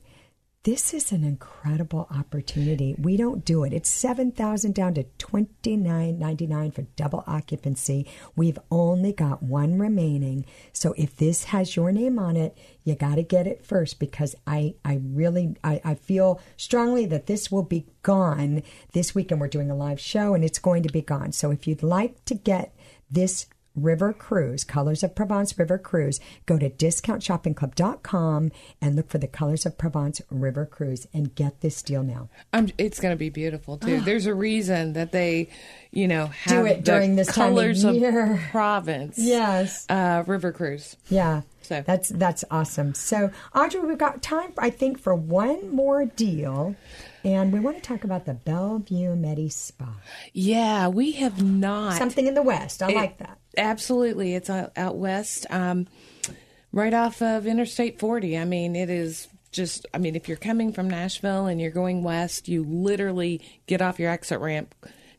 this 0.68 0.94
is 0.94 1.14
an 1.14 1.24
incredible 1.24 2.10
opportunity. 2.12 2.94
We 3.00 3.16
don't 3.16 3.46
do 3.46 3.64
it. 3.64 3.72
It's 3.72 3.90
seven 3.90 4.34
thousand 4.34 4.76
down 4.76 4.96
to 4.96 5.04
twenty 5.18 5.78
nine 5.78 6.20
ninety 6.20 6.46
nine 6.46 6.72
for 6.72 6.82
double 6.98 7.24
occupancy. 7.26 8.06
We've 8.36 8.60
only 8.70 9.14
got 9.14 9.42
one 9.42 9.80
remaining. 9.80 10.46
So 10.74 10.94
if 10.98 11.16
this 11.16 11.46
has 11.46 11.78
your 11.78 11.94
name 11.94 12.20
on 12.20 12.36
it, 12.36 12.58
you 12.84 12.96
got 12.96 13.16
to 13.16 13.24
get 13.24 13.48
it 13.48 13.66
first 13.66 13.98
because 13.98 14.36
I 14.46 14.76
I 14.84 15.00
really 15.02 15.56
I, 15.64 15.80
I 15.86 15.96
feel 15.96 16.42
strongly 16.58 17.06
that 17.06 17.28
this 17.28 17.50
will 17.50 17.64
be 17.64 17.88
gone 18.02 18.62
this 18.92 19.16
weekend. 19.16 19.40
We're 19.40 19.48
doing 19.48 19.72
a 19.72 19.76
live 19.76 20.02
show 20.02 20.34
and 20.34 20.44
it's 20.44 20.60
going 20.60 20.84
to 20.84 20.92
be 20.92 21.02
gone. 21.02 21.32
So 21.32 21.50
if 21.50 21.66
you'd 21.66 21.82
like 21.82 22.26
to 22.26 22.36
get 22.36 22.76
this 23.10 23.46
River 23.78 24.12
Cruise, 24.12 24.64
Colors 24.64 25.04
of 25.04 25.16
Provence 25.16 25.58
River 25.58 25.78
Cruise. 25.78 26.20
Go 26.46 26.58
to 26.58 26.70
discountshoppingclub.com 26.70 28.52
and 28.82 28.96
look 28.96 29.10
for 29.10 29.18
the 29.20 29.28
Colors 29.28 29.66
of 29.66 29.78
Provence 29.78 30.22
River 30.30 30.66
Cruise 30.66 31.08
and 31.14 31.34
get 31.36 31.62
this 31.62 31.82
deal 31.82 32.04
now. 32.04 32.30
I'm, 32.52 32.70
it's 32.78 33.00
going 33.00 33.14
to 33.14 33.18
be 33.18 33.30
beautiful 33.30 33.78
too. 33.78 34.02
There's 34.02 34.26
a 34.26 34.34
reason 34.34 34.94
that 34.94 35.12
they, 35.12 35.50
you 35.92 36.08
know, 36.08 36.28
have 36.28 36.66
it 36.66 36.78
the 36.84 36.92
during 36.92 37.16
this 37.16 37.28
time 37.28 37.50
of 37.52 37.56
colors 37.56 37.84
year. 37.84 38.48
province. 38.52 39.18
Yes. 39.18 39.86
uh, 39.90 40.24
river 40.26 40.52
cruise. 40.52 40.98
Yeah. 41.10 41.42
So- 41.62 41.84
that's 41.86 42.10
that's 42.10 42.44
awesome. 42.50 42.94
So 42.94 43.30
Audrey, 43.54 43.82
we've 43.82 43.98
got 43.98 44.22
time 44.22 44.54
I 44.58 44.70
think 44.70 45.00
for 45.00 45.14
one 45.14 45.70
more 45.70 46.06
deal. 46.06 46.76
And 47.28 47.52
we 47.52 47.60
want 47.60 47.76
to 47.76 47.82
talk 47.82 48.06
about 48.06 48.26
the 48.26 48.34
Bellevue 48.36 49.14
Medi 49.14 49.50
Spa. 49.50 49.96
Yeah, 50.32 50.88
we 50.88 51.12
have 51.14 51.44
not 51.44 51.98
Something 51.98 52.26
in 52.26 52.36
the 52.36 52.42
West. 52.42 52.82
I 52.82 52.92
It- 52.92 52.96
like 52.96 53.18
that. 53.18 53.38
Absolutely, 53.58 54.34
it's 54.34 54.50
out, 54.50 54.72
out 54.78 54.96
west, 54.96 55.46
um, 55.50 55.88
right 56.72 56.94
off 56.94 57.22
of 57.22 57.46
Interstate 57.46 58.00
40. 58.00 58.38
I 58.38 58.46
mean, 58.46 58.78
it 58.78 58.90
is 58.90 59.28
just. 59.52 59.86
I 59.94 59.98
mean, 59.98 60.16
if 60.16 60.30
you're 60.30 60.38
coming 60.38 60.72
from 60.72 60.90
Nashville 60.90 61.48
and 61.48 61.60
you're 61.60 61.70
going 61.72 62.02
west, 62.02 62.48
you 62.48 62.64
literally 62.64 63.42
get 63.66 63.82
off 63.82 64.00
your 64.00 64.10
exit 64.10 64.40
ramp, 64.40 64.74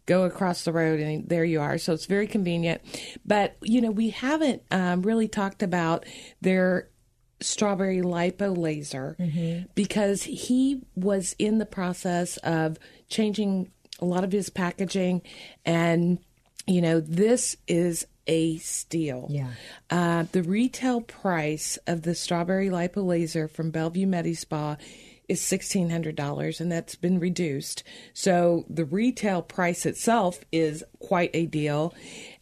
go 0.07 0.23
across 0.25 0.65
the 0.65 0.73
road, 0.73 1.01
and 1.01 1.29
there 1.29 1.45
you 1.45 1.61
are. 1.61 1.77
So 1.77 1.93
it's 1.93 2.07
very 2.07 2.27
convenient. 2.27 2.81
But 3.27 3.57
you 3.61 3.83
know, 3.83 3.91
we 3.91 4.09
haven't 4.11 4.63
um, 4.71 5.03
really 5.03 5.29
talked 5.29 5.63
about 5.63 6.07
their 6.41 6.89
strawberry 7.41 8.01
lipo 8.01 8.57
laser 8.57 9.17
because 9.75 10.25
he 10.25 10.83
was 10.97 11.35
in 11.39 11.59
the 11.59 11.67
process 11.67 12.37
of 12.39 12.79
changing 13.09 13.71
a 14.01 14.05
lot 14.05 14.25
of 14.25 14.33
his 14.33 14.51
packaging 14.51 15.23
and 15.65 16.19
you 16.67 16.81
know 16.81 17.01
this 17.01 17.57
is 17.67 18.07
a 18.27 18.59
steal. 18.59 19.27
Yeah. 19.31 19.49
uh, 19.91 20.25
the 20.33 20.43
retail 20.43 21.01
price 21.01 21.79
of 21.87 22.03
the 22.03 22.15
strawberry 22.15 22.69
lipo 22.69 23.05
laser 23.07 23.49
from 23.49 23.71
bellevue 23.71 24.07
medispa 24.07 24.77
is 25.29 25.41
$1600 25.41 26.61
and 26.61 26.73
that's 26.73 26.95
been 26.95 27.19
reduced. 27.19 27.83
So 28.15 28.65
the 28.69 28.85
retail 28.85 29.43
price 29.43 29.85
itself 29.87 30.41
is 30.51 30.83
quite 30.99 31.31
a 31.35 31.47
deal. 31.47 31.95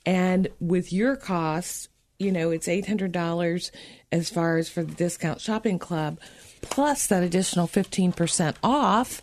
And 0.05 0.49
with 0.61 0.93
your 0.93 1.17
costs 1.17 1.89
you 2.19 2.33
know, 2.33 2.51
it's 2.51 2.67
$800 2.67 3.71
as 4.13 4.31
far 4.31 4.57
as 4.57 4.69
for 4.69 4.83
the 4.83 4.95
discount 4.95 5.41
shopping 5.41 5.79
club, 5.79 6.19
plus 6.63 7.07
that 7.09 7.23
additional 7.23 7.67
15% 7.69 8.57
off 8.63 9.21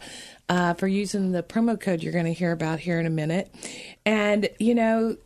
uh, 0.50 0.74
for 0.74 0.88
using 0.88 1.32
the 1.32 1.44
promo 1.44 1.80
code 1.80 2.04
you're 2.04 2.14
going 2.14 2.26
to 2.26 2.34
hear 2.34 2.52
about 2.52 2.80
here 2.80 3.00
in 3.00 3.06
a 3.06 3.12
minute. 3.12 3.54
And, 4.06 4.50
you 4.60 4.76
know, 4.76 5.18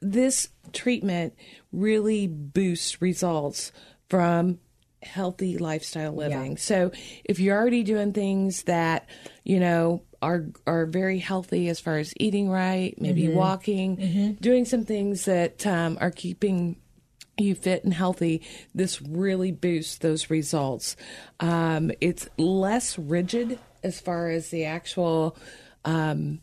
this 0.00 0.48
treatment 0.72 1.34
really 1.72 2.26
boosts 2.26 3.00
results 3.02 3.72
from 4.08 4.58
healthy 5.02 5.58
lifestyle 5.58 6.12
living. 6.12 6.56
So 6.56 6.90
if 7.24 7.38
you're 7.38 7.56
already 7.56 7.82
doing 7.82 8.12
things 8.12 8.64
that, 8.64 9.08
you 9.44 9.60
know, 9.60 10.02
are 10.22 10.46
are 10.66 10.86
very 10.86 11.18
healthy 11.18 11.68
as 11.68 11.78
far 11.78 11.98
as 11.98 12.12
eating 12.18 12.48
right, 12.48 12.94
maybe 13.00 13.28
walking, 13.34 13.96
doing 14.40 14.64
some 14.64 14.84
things 14.84 15.26
that 15.26 15.66
um, 15.66 15.98
are 16.00 16.10
keeping 16.10 16.76
you 17.38 17.54
fit 17.54 17.84
and 17.84 17.92
healthy, 17.92 18.42
this 18.74 19.02
really 19.02 19.52
boosts 19.52 19.98
those 19.98 20.30
results. 20.30 20.96
Um, 21.40 21.90
it's 22.00 22.28
less 22.38 22.98
rigid 22.98 23.58
as 23.82 24.00
far 24.00 24.30
as 24.30 24.50
the 24.50 24.64
actual 24.64 25.36
um, 25.84 26.40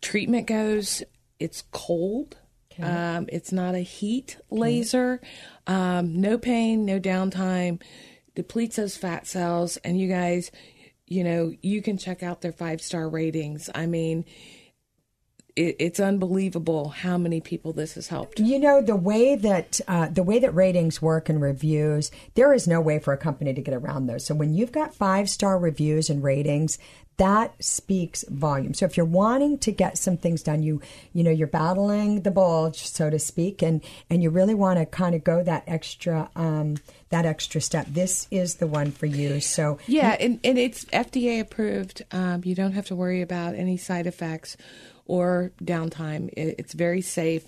treatment 0.00 0.46
goes. 0.46 1.02
It's 1.38 1.62
cold. 1.70 2.36
Um, 2.80 3.26
it's 3.30 3.52
not 3.52 3.74
a 3.74 3.80
heat 3.80 4.38
laser. 4.50 5.20
Um, 5.66 6.20
no 6.20 6.38
pain, 6.38 6.84
no 6.84 6.98
downtime. 6.98 7.82
Depletes 8.34 8.76
those 8.76 8.96
fat 8.96 9.26
cells. 9.26 9.76
And 9.78 10.00
you 10.00 10.08
guys, 10.08 10.50
you 11.06 11.22
know, 11.22 11.52
you 11.60 11.82
can 11.82 11.98
check 11.98 12.22
out 12.22 12.40
their 12.40 12.52
five 12.52 12.80
star 12.80 13.08
ratings. 13.08 13.68
I 13.74 13.86
mean, 13.86 14.24
it, 15.56 15.76
it's 15.78 16.00
unbelievable 16.00 16.88
how 16.88 17.18
many 17.18 17.40
people 17.40 17.72
this 17.72 17.94
has 17.94 18.08
helped. 18.08 18.40
You 18.40 18.58
know 18.58 18.82
the 18.82 18.96
way 18.96 19.36
that 19.36 19.80
uh, 19.88 20.08
the 20.08 20.22
way 20.22 20.38
that 20.38 20.54
ratings 20.54 21.02
work 21.02 21.28
and 21.28 21.40
reviews, 21.40 22.10
there 22.34 22.52
is 22.52 22.66
no 22.66 22.80
way 22.80 22.98
for 22.98 23.12
a 23.12 23.18
company 23.18 23.52
to 23.54 23.60
get 23.60 23.74
around 23.74 24.06
those. 24.06 24.24
So 24.24 24.34
when 24.34 24.54
you've 24.54 24.72
got 24.72 24.94
five 24.94 25.28
star 25.28 25.58
reviews 25.58 26.10
and 26.10 26.22
ratings, 26.22 26.78
that 27.18 27.62
speaks 27.62 28.24
volume. 28.28 28.74
So 28.74 28.86
if 28.86 28.96
you're 28.96 29.06
wanting 29.06 29.58
to 29.58 29.72
get 29.72 29.98
some 29.98 30.16
things 30.16 30.42
done, 30.42 30.62
you 30.62 30.80
you 31.12 31.22
know 31.22 31.30
you're 31.30 31.46
battling 31.46 32.22
the 32.22 32.30
bulge, 32.30 32.86
so 32.86 33.10
to 33.10 33.18
speak, 33.18 33.62
and 33.62 33.82
and 34.08 34.22
you 34.22 34.30
really 34.30 34.54
want 34.54 34.78
to 34.78 34.86
kind 34.86 35.14
of 35.14 35.22
go 35.22 35.42
that 35.42 35.64
extra 35.66 36.30
um, 36.34 36.78
that 37.10 37.26
extra 37.26 37.60
step. 37.60 37.86
This 37.88 38.26
is 38.30 38.56
the 38.56 38.66
one 38.66 38.90
for 38.90 39.06
you. 39.06 39.40
So 39.40 39.78
Yeah, 39.86 40.16
and, 40.18 40.40
and 40.42 40.58
it's 40.58 40.84
FDA 40.86 41.40
approved. 41.40 42.02
Um, 42.10 42.40
you 42.44 42.54
don't 42.54 42.72
have 42.72 42.86
to 42.86 42.96
worry 42.96 43.20
about 43.20 43.54
any 43.54 43.76
side 43.76 44.06
effects 44.06 44.56
or 45.12 45.52
downtime. 45.62 46.30
It's 46.36 46.72
very 46.72 47.02
safe. 47.02 47.44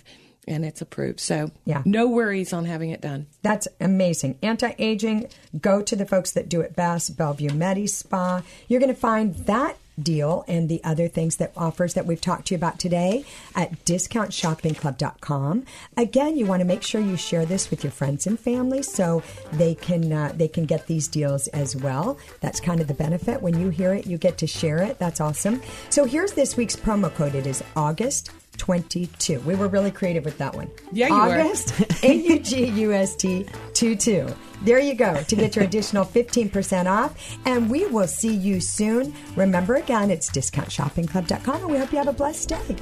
and 0.47 0.65
it's 0.65 0.81
approved. 0.81 1.19
So 1.19 1.51
yeah. 1.65 1.81
no 1.85 2.07
worries 2.07 2.53
on 2.53 2.65
having 2.65 2.91
it 2.91 3.01
done. 3.01 3.27
That's 3.41 3.67
amazing. 3.79 4.37
Anti-aging, 4.41 5.27
go 5.59 5.81
to 5.81 5.95
the 5.95 6.05
folks 6.05 6.31
that 6.33 6.49
do 6.49 6.61
it 6.61 6.75
best, 6.75 7.17
Bellevue 7.17 7.53
Medi 7.53 7.87
Spa. 7.87 8.43
You're 8.67 8.79
going 8.79 8.93
to 8.93 8.99
find 8.99 9.35
that 9.45 9.77
deal 10.01 10.43
and 10.47 10.69
the 10.69 10.83
other 10.83 11.07
things 11.07 11.37
that 11.37 11.51
offers 11.55 11.93
that 11.93 12.05
we've 12.05 12.21
talked 12.21 12.47
to 12.47 12.53
you 12.53 12.57
about 12.57 12.79
today 12.79 13.25
at 13.55 13.85
discountshoppingclub.com. 13.85 15.65
Again, 15.97 16.37
you 16.37 16.45
want 16.45 16.61
to 16.61 16.65
make 16.65 16.83
sure 16.83 17.01
you 17.01 17.17
share 17.17 17.45
this 17.45 17.69
with 17.69 17.83
your 17.83 17.91
friends 17.91 18.27
and 18.27 18.39
family 18.39 18.83
so 18.83 19.23
they 19.53 19.75
can 19.75 20.11
uh, 20.11 20.31
they 20.35 20.47
can 20.47 20.65
get 20.65 20.87
these 20.87 21.07
deals 21.07 21.47
as 21.49 21.75
well. 21.75 22.17
That's 22.41 22.59
kind 22.59 22.81
of 22.81 22.87
the 22.87 22.93
benefit 22.93 23.41
when 23.41 23.59
you 23.59 23.69
hear 23.69 23.93
it, 23.93 24.07
you 24.07 24.17
get 24.17 24.37
to 24.39 24.47
share 24.47 24.79
it. 24.79 24.99
That's 24.99 25.21
awesome. 25.21 25.61
So 25.89 26.05
here's 26.05 26.33
this 26.33 26.57
week's 26.57 26.75
promo 26.75 27.13
code. 27.13 27.35
It 27.35 27.47
is 27.47 27.63
August 27.75 28.31
22. 28.57 29.39
We 29.41 29.55
were 29.55 29.67
really 29.67 29.91
creative 29.91 30.25
with 30.25 30.37
that 30.37 30.55
one. 30.55 30.69
Yeah, 30.91 31.07
you 31.07 31.13
August, 31.13 31.73
A 32.03 32.13
U 32.13 32.39
G 32.39 32.65
U 32.65 32.93
S 32.93 33.15
T 33.15 33.45
22. 33.73 34.27
There 34.63 34.79
you 34.79 34.95
go 34.95 35.21
to 35.21 35.35
get 35.35 35.55
your 35.55 35.65
additional 35.65 36.05
15% 36.05 36.87
off. 36.87 37.37
And 37.45 37.69
we 37.69 37.85
will 37.87 38.07
see 38.07 38.33
you 38.33 38.59
soon. 38.59 39.13
Remember 39.35 39.75
again, 39.75 40.09
it's 40.09 40.29
discountshoppingclub.com, 40.29 41.55
and 41.61 41.71
we 41.71 41.77
hope 41.77 41.91
you 41.91 41.97
have 41.97 42.07
a 42.07 42.13
blessed 42.13 42.49
day. 42.49 42.75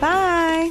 Bye. 0.00 0.70